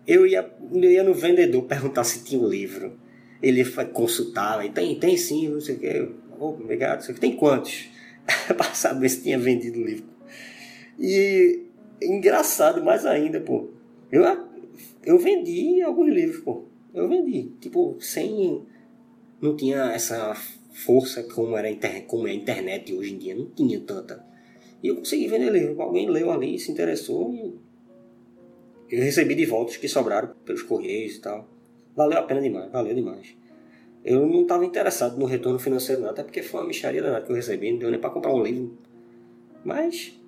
Eu 0.06 0.26
ia, 0.26 0.50
eu 0.74 0.91
ia 0.91 1.04
no 1.04 1.13
vendedor 1.13 1.63
perguntar 1.63 2.04
se 2.04 2.24
tinha 2.24 2.41
o 2.41 2.45
um 2.45 2.50
livro. 2.50 2.93
Ele 3.41 3.63
consultava, 3.93 4.65
e 4.65 4.69
tem, 4.69 5.00
tem 5.00 5.15
sim, 5.15 5.48
não 5.48 5.62
sei 5.62 5.76
o 5.76 5.80
que. 5.80 6.10
Oh, 6.39 6.50
obrigado, 6.50 7.02
sei 7.02 7.13
que. 7.13 7.22
Tem 7.22 7.36
quantos? 7.36 7.89
para 8.58 8.74
saber 8.74 9.08
se 9.10 9.22
tinha 9.22 9.38
vendido 9.38 9.80
o 9.80 9.86
livro. 9.86 10.06
E 11.00 11.69
engraçado 12.02 12.84
mais 12.84 13.06
ainda, 13.06 13.40
pô. 13.42 13.70
Eu, 14.12 14.24
eu 15.06 15.18
vendi 15.18 15.82
alguns 15.82 16.10
livros, 16.10 16.44
pô 16.44 16.70
eu 16.94 17.08
vendi. 17.08 17.52
Tipo, 17.60 17.98
sem. 18.00 18.64
Não 19.42 19.56
tinha 19.56 19.92
essa 19.92 20.36
força 20.72 21.24
como, 21.24 21.56
era 21.56 21.70
inter... 21.70 22.06
como 22.06 22.28
é 22.28 22.32
a 22.32 22.34
internet 22.34 22.94
hoje 22.94 23.14
em 23.14 23.18
dia, 23.18 23.36
não 23.36 23.46
tinha 23.46 23.80
tanta. 23.80 24.26
E 24.84 24.88
eu 24.88 24.96
consegui 24.98 25.28
vender 25.28 25.52
livro. 25.52 25.82
Alguém 25.82 26.10
leu 26.10 26.32
ali, 26.32 26.58
se 26.60 26.72
interessou 26.72 27.34
e. 27.34 27.58
Eu 28.90 29.04
recebi 29.04 29.36
de 29.36 29.46
voltas 29.46 29.78
que 29.78 29.88
sobraram 29.88 30.34
pelos 30.44 30.63
correios 30.63 31.15
e 31.15 31.21
tal. 31.21 31.48
Valeu 31.96 32.17
a 32.17 32.23
pena 32.23 32.42
demais, 32.42 32.71
valeu 32.71 32.96
demais. 32.96 33.36
Eu 34.04 34.26
não 34.26 34.42
estava 34.42 34.65
interessado 34.65 35.19
no 35.19 35.26
retorno 35.26 35.60
financeiro, 35.60 36.02
não, 36.02 36.10
até 36.10 36.23
porque 36.23 36.42
foi 36.42 36.62
uma 36.62 36.67
micharia 36.67 37.02
danada 37.02 37.23
que 37.23 37.32
eu 37.32 37.36
recebi, 37.36 37.71
não 37.71 37.80
deu 37.80 37.92
nem 37.92 38.00
para 38.00 38.10
comprar 38.10 38.34
um 38.34 38.42
livro. 38.42 38.78
Mas 39.63 40.19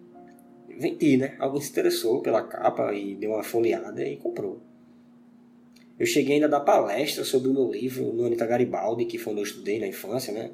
vendi, 0.82 1.18
né? 1.18 1.36
Alguém 1.40 1.62
se 1.62 1.70
interessou 1.70 2.22
pela 2.22 2.42
capa 2.44 2.94
e 2.94 3.16
deu 3.16 3.32
uma 3.32 3.44
folheada 3.44 4.04
e 4.04 4.18
comprou. 4.18 4.60
Eu 6.00 6.06
cheguei 6.06 6.36
ainda 6.36 6.48
a 6.48 6.50
dar 6.50 6.62
palestra 6.62 7.24
sobre 7.24 7.50
o 7.50 7.54
meu 7.54 7.72
livro 7.72 8.12
no 8.12 8.26
Anita 8.26 8.46
Garibaldi, 8.46 9.06
que 9.06 9.20
foi 9.20 9.34
onde 9.34 9.42
eu 9.42 9.46
estudei 9.46 9.80
na 9.80 9.88
infância, 9.88 10.34
né? 10.34 10.52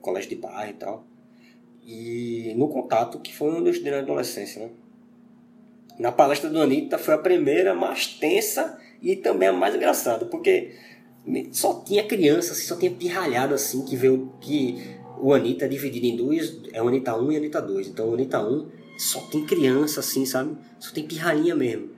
Colégio 0.00 0.30
de 0.30 0.36
bairro 0.36 0.70
e 0.70 0.74
tal. 0.74 1.06
E 1.84 2.54
no 2.56 2.68
Contato, 2.68 3.20
que 3.20 3.34
foi 3.34 3.50
onde 3.50 3.68
eu 3.68 3.72
estudei 3.72 3.92
na 3.92 3.98
adolescência, 3.98 4.64
né? 4.64 4.70
Na 5.98 6.10
palestra 6.10 6.48
do 6.48 6.60
Anitta 6.60 6.96
foi 6.96 7.14
a 7.14 7.18
primeira 7.18 7.74
mais 7.74 8.06
tensa 8.06 8.78
e 9.02 9.16
também 9.16 9.48
a 9.48 9.52
mais 9.52 9.74
engraçada, 9.74 10.24
porque 10.24 10.72
só 11.52 11.82
tinha 11.82 12.04
criança, 12.04 12.52
assim, 12.52 12.62
só 12.62 12.76
tinha 12.76 12.90
pirralhado 12.90 13.52
assim, 13.52 13.84
que 13.84 13.96
veio 13.96 14.32
que 14.40 14.78
o 15.20 15.34
Anitta 15.34 15.64
é 15.64 15.68
dividido 15.68 16.06
em 16.06 16.16
duas, 16.16 16.60
é 16.72 16.82
o 16.82 16.88
Anitta 16.88 17.16
1 17.16 17.32
e 17.32 17.34
o 17.34 17.38
Anitta 17.38 17.60
2. 17.60 17.88
Então 17.88 18.08
o 18.08 18.14
Anitta 18.14 18.40
1 18.40 18.77
só 18.98 19.20
tem 19.22 19.46
criança, 19.46 20.00
assim, 20.00 20.26
sabe? 20.26 20.56
Só 20.78 20.92
tem 20.92 21.06
pirrainha 21.06 21.54
mesmo. 21.54 21.90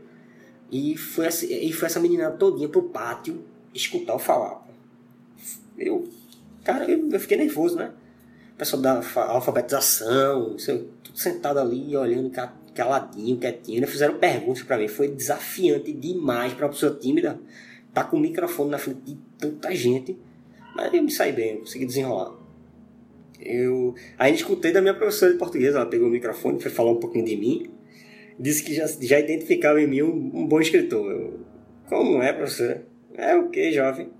E 0.71 0.97
foi, 0.97 1.27
essa, 1.27 1.47
e 1.47 1.73
foi 1.73 1.87
essa 1.87 1.99
menina 1.99 2.31
todinha 2.31 2.69
pro 2.69 2.83
pátio 2.83 3.43
escutar 3.75 4.13
eu 4.13 4.19
falar. 4.19 4.65
Eu, 5.77 6.09
cara, 6.63 6.89
eu, 6.89 7.11
eu 7.11 7.19
fiquei 7.19 7.39
nervoso, 7.39 7.77
né? 7.77 7.91
O 8.55 8.59
pessoal 8.59 8.83
da 8.83 9.03
alfabetização, 9.29 10.57
tudo 11.03 11.19
sentado 11.19 11.59
ali, 11.59 11.97
olhando 11.97 12.31
caladinho, 12.75 13.39
quietinho. 13.39 13.79
Eles 13.79 13.91
fizeram 13.91 14.19
perguntas 14.19 14.63
para 14.63 14.77
mim. 14.77 14.87
Foi 14.87 15.09
desafiante 15.09 15.93
demais 15.93 16.53
para 16.53 16.67
uma 16.67 16.73
pessoa 16.73 16.95
tímida 16.95 17.41
tá 17.93 18.05
com 18.05 18.17
o 18.17 18.21
microfone 18.21 18.71
na 18.71 18.79
frente 18.79 19.01
de 19.01 19.19
tanta 19.39 19.75
gente. 19.75 20.17
Mas 20.75 20.93
eu 20.93 21.03
me 21.03 21.11
saí 21.11 21.33
bem, 21.33 21.59
consegui 21.59 21.87
desenrolar. 21.87 22.40
Eu 23.41 23.95
ainda 24.19 24.37
escutei 24.37 24.73
da 24.73 24.81
minha 24.81 24.95
professora 24.95 25.33
de 25.33 25.39
português, 25.39 25.75
ela 25.75 25.87
pegou 25.87 26.09
o 26.09 26.11
microfone, 26.11 26.61
foi 26.61 26.71
falar 26.71 26.93
um 26.93 27.01
pouquinho 27.01 27.25
de 27.25 27.37
mim, 27.37 27.71
disse 28.39 28.63
que 28.63 28.75
já, 28.75 28.87
já 28.87 29.19
identificava 29.19 29.81
em 29.81 29.87
mim 29.87 30.03
um, 30.03 30.31
um 30.35 30.47
bom 30.47 30.61
escritor. 30.61 31.11
Eu, 31.11 31.41
Como 31.89 32.23
é, 32.23 32.33
professora? 32.33 32.87
É 33.15 33.35
o 33.35 33.49
que, 33.49 33.73
jovem? 33.73 34.11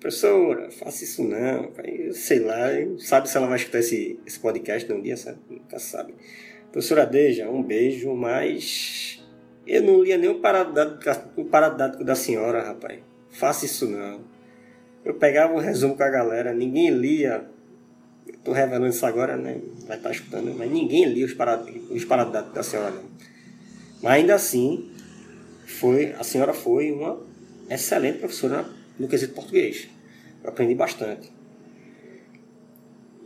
Professora, 0.00 0.70
faça 0.70 1.04
isso 1.04 1.24
não. 1.24 1.72
Eu 1.84 2.12
sei 2.12 2.40
lá, 2.40 2.68
sabe 2.98 3.28
se 3.28 3.36
ela 3.36 3.46
vai 3.46 3.56
escutar 3.56 3.78
esse, 3.78 4.18
esse 4.26 4.38
podcast 4.38 4.90
um 4.92 5.00
dia, 5.00 5.16
sabe? 5.16 5.38
Nunca 5.48 5.78
sabe. 5.78 6.14
Professora 6.70 7.06
Deja, 7.06 7.48
um 7.48 7.62
beijo, 7.62 8.14
mas 8.14 9.24
eu 9.66 9.82
não 9.82 10.02
lia 10.02 10.18
nem 10.18 10.28
o 10.28 10.40
paradático, 10.40 11.40
o 11.40 11.44
paradático 11.44 12.04
da 12.04 12.14
senhora, 12.14 12.62
rapaz. 12.62 13.00
Faça 13.30 13.64
isso 13.64 13.88
não. 13.88 14.20
Eu 15.04 15.14
pegava 15.14 15.54
um 15.54 15.58
resumo 15.58 15.96
com 15.96 16.02
a 16.02 16.10
galera, 16.10 16.52
ninguém 16.52 16.90
lia 16.90 17.48
Tô 18.46 18.52
revelando 18.52 18.86
isso 18.86 19.04
agora, 19.04 19.36
né? 19.36 19.60
Vai 19.88 19.96
estar 19.96 20.08
tá 20.08 20.14
escutando, 20.14 20.54
mas 20.56 20.70
ninguém 20.70 21.04
lia 21.06 21.26
os, 21.26 21.34
parad... 21.34 21.68
os 21.90 22.04
paradáticos 22.04 22.54
da 22.54 22.62
senhora, 22.62 22.92
não. 22.92 23.02
Mas 24.00 24.12
ainda 24.12 24.36
assim, 24.36 24.88
foi, 25.66 26.12
a 26.12 26.22
senhora 26.22 26.54
foi 26.54 26.92
uma 26.92 27.18
excelente 27.68 28.18
professora 28.18 28.64
no 29.00 29.08
quesito 29.08 29.34
português. 29.34 29.88
Eu 30.44 30.50
aprendi 30.50 30.76
bastante. 30.76 31.28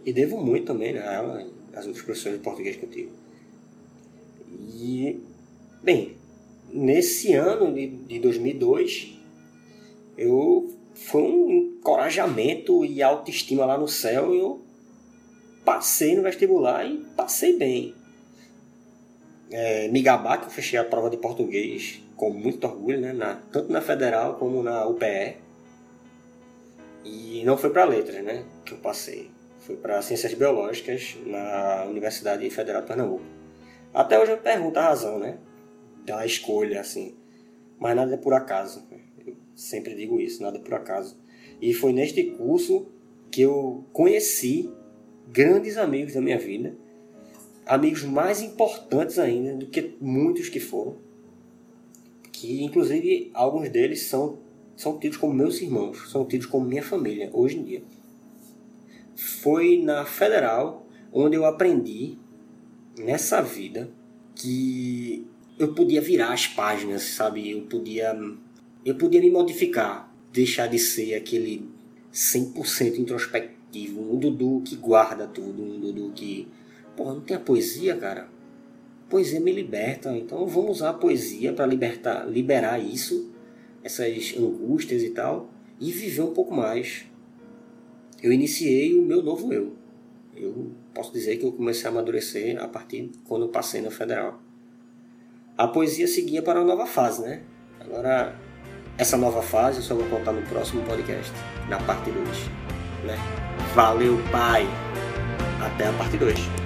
E 0.07 0.11
devo 0.11 0.39
muito 0.39 0.64
também 0.64 0.95
né, 0.95 1.07
a 1.07 1.12
ela, 1.12 1.47
as 1.75 1.85
outras 1.85 2.03
professores 2.03 2.39
de 2.39 2.43
português 2.43 2.77
que 2.77 2.85
eu 2.85 2.91
tive. 2.91 3.11
E, 4.75 5.21
bem, 5.83 6.16
nesse 6.73 7.35
ano 7.35 7.75
de, 7.75 7.89
de 7.89 8.18
2002, 8.21 9.18
eu 10.16 10.75
foi 10.95 11.21
um 11.21 11.51
encorajamento 11.77 12.87
e 12.87 13.03
autoestima 13.03 13.66
lá 13.66 13.77
no 13.77 13.87
céu. 13.87 14.35
Eu 14.35 14.70
passei 15.64 16.16
no 16.16 16.22
vestibular 16.22 16.84
e 16.84 16.98
passei 17.16 17.56
bem. 17.56 17.94
É, 19.50 19.88
me 19.88 20.00
gabar 20.00 20.38
que 20.38 20.46
eu 20.46 20.50
fechei 20.50 20.78
a 20.78 20.84
prova 20.84 21.11
de 21.11 21.16
português 21.16 22.00
com 22.16 22.30
muito 22.30 22.64
orgulho, 22.66 23.00
né? 23.00 23.12
Na, 23.12 23.36
tanto 23.50 23.72
na 23.72 23.80
Federal 23.80 24.34
como 24.34 24.62
na 24.62 24.86
UPE. 24.86 25.36
E 27.04 27.42
não 27.44 27.56
foi 27.56 27.70
para 27.70 27.84
letras, 27.84 28.22
né? 28.22 28.44
Que 28.64 28.72
eu 28.72 28.78
passei. 28.78 29.30
Foi 29.61 29.76
para 29.76 30.02
Ciências 30.02 30.34
Biológicas 30.34 31.16
na 31.26 31.86
Universidade 31.88 32.48
Federal 32.50 32.82
de 32.82 32.88
Pernambuco. 32.88 33.24
Até 33.92 34.20
hoje 34.20 34.32
eu 34.32 34.38
pergunto 34.38 34.78
a 34.78 34.82
razão, 34.82 35.18
né? 35.18 35.38
Da 36.04 36.24
escolha, 36.24 36.80
assim. 36.80 37.16
Mas 37.78 37.96
nada 37.96 38.14
é 38.14 38.16
por 38.18 38.34
acaso. 38.34 38.86
Eu 39.26 39.34
sempre 39.56 39.94
digo 39.94 40.20
isso, 40.20 40.42
nada 40.42 40.58
é 40.58 40.61
por 40.61 40.74
acaso. 40.74 41.18
E 41.61 41.72
foi 41.74 41.92
neste 41.92 42.22
curso 42.22 42.86
que 43.30 43.42
eu 43.42 43.84
conheci 43.92 44.70
grandes 45.33 45.76
amigos 45.76 46.14
da 46.14 46.20
minha 46.20 46.39
vida, 46.39 46.74
amigos 47.66 48.03
mais 48.03 48.41
importantes 48.43 49.18
ainda 49.18 49.55
do 49.55 49.66
que 49.66 49.95
muitos 50.01 50.49
que 50.49 50.59
foram, 50.59 50.97
que 52.33 52.62
inclusive 52.62 53.31
alguns 53.33 53.68
deles 53.68 54.03
são, 54.03 54.39
são 54.76 54.99
tidos 54.99 55.18
como 55.18 55.33
meus 55.33 55.61
irmãos, 55.61 56.11
são 56.11 56.24
tidos 56.24 56.47
como 56.47 56.66
minha 56.66 56.83
família 56.83 57.31
hoje 57.33 57.59
em 57.59 57.64
dia. 57.64 57.83
Foi 59.14 59.81
na 59.83 60.05
Federal 60.05 60.87
onde 61.12 61.37
eu 61.37 61.45
aprendi 61.45 62.18
nessa 62.99 63.41
vida 63.41 63.91
que 64.35 65.26
eu 65.59 65.74
podia 65.74 66.01
virar 66.01 66.33
as 66.33 66.47
páginas, 66.47 67.03
sabe? 67.03 67.51
Eu 67.51 67.62
podia 67.62 68.18
eu 68.83 68.95
podia 68.95 69.20
me 69.20 69.31
modificar, 69.31 70.11
deixar 70.33 70.66
de 70.66 70.78
ser 70.78 71.14
aquele 71.14 71.68
100% 72.12 72.99
introspectivo 72.99 73.59
um 73.91 74.18
Dudu 74.18 74.62
que 74.64 74.77
guarda 74.77 75.27
tudo, 75.27 75.62
um 75.62 75.79
Dudu 75.79 76.12
que. 76.14 76.49
Porra, 76.97 77.14
não 77.14 77.21
tem 77.21 77.37
a 77.37 77.41
poesia, 77.41 77.97
cara? 77.97 78.29
Poesia 79.09 79.41
me 79.41 79.53
liberta, 79.53 80.16
então 80.16 80.47
vamos 80.47 80.79
usar 80.79 80.91
a 80.91 80.95
poesia 80.95 81.53
para 81.53 81.66
libertar, 81.66 82.29
liberar 82.29 82.79
isso, 82.79 83.33
essas 83.83 84.35
angústias 84.37 85.03
e 85.03 85.11
tal, 85.11 85.51
e 85.81 85.91
viver 85.91 86.23
um 86.23 86.33
pouco 86.33 86.55
mais. 86.55 87.07
Eu 88.23 88.33
iniciei 88.33 88.99
o 88.99 89.03
meu 89.03 89.23
novo 89.23 89.53
eu. 89.53 89.77
Eu 90.37 90.73
posso 90.95 91.12
dizer 91.12 91.37
que 91.39 91.45
eu 91.45 91.53
comecei 91.53 91.87
a 91.87 91.89
amadurecer 91.89 92.62
a 92.62 92.68
partir 92.68 93.11
quando 93.25 93.47
eu 93.47 93.49
passei 93.49 93.81
na 93.81 93.91
federal. 93.91 94.41
A 95.57 95.66
poesia 95.68 96.07
seguia 96.07 96.43
para 96.43 96.61
a 96.61 96.64
nova 96.64 96.87
fase, 96.87 97.23
né? 97.23 97.43
Agora, 97.81 98.39
essa 98.97 99.16
nova 99.16 99.43
fase 99.43 99.79
eu 99.79 99.83
só 99.83 99.95
vou 99.95 100.07
contar 100.09 100.33
no 100.33 100.43
próximo 100.43 100.83
podcast, 100.85 101.33
na 101.68 101.79
parte 101.79 102.11
2, 102.11 102.29
né? 103.07 103.39
Valeu, 103.74 104.20
pai. 104.30 104.68
Até 105.61 105.88
a 105.88 105.92
parte 105.92 106.16
2. 106.16 106.59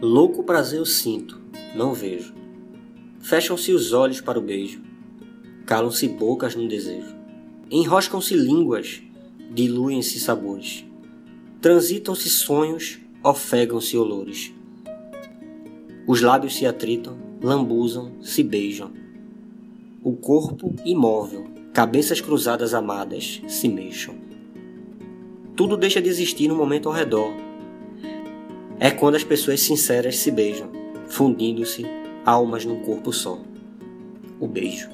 Louco 0.00 0.42
prazer 0.42 0.78
eu 0.78 0.86
sinto, 0.86 1.40
não 1.74 1.94
vejo. 1.94 2.34
Fecham-se 3.20 3.72
os 3.72 3.92
olhos 3.92 4.20
para 4.20 4.38
o 4.38 4.42
beijo, 4.42 4.82
calam-se 5.64 6.08
bocas 6.08 6.54
no 6.54 6.68
desejo. 6.68 7.14
Enroscam-se 7.70 8.34
línguas, 8.34 9.02
diluem-se 9.52 10.20
sabores. 10.20 10.84
Transitam-se 11.60 12.28
sonhos, 12.28 12.98
ofegam-se 13.22 13.96
olores. 13.96 14.52
Os 16.06 16.20
lábios 16.20 16.56
se 16.56 16.66
atritam, 16.66 17.16
lambuzam, 17.42 18.12
se 18.20 18.42
beijam. 18.42 18.92
O 20.02 20.14
corpo 20.14 20.74
imóvel, 20.84 21.46
cabeças 21.72 22.20
cruzadas 22.20 22.74
amadas, 22.74 23.40
se 23.48 23.68
mexam. 23.68 24.14
Tudo 25.56 25.76
deixa 25.76 26.02
de 26.02 26.10
existir 26.10 26.48
no 26.48 26.56
momento 26.56 26.88
ao 26.88 26.94
redor, 26.94 27.32
é 28.84 28.90
quando 28.90 29.14
as 29.14 29.24
pessoas 29.24 29.62
sinceras 29.62 30.18
se 30.18 30.30
beijam, 30.30 30.70
fundindo-se 31.08 31.86
almas 32.22 32.66
num 32.66 32.82
corpo 32.82 33.14
só. 33.14 33.40
O 34.38 34.46
beijo. 34.46 34.90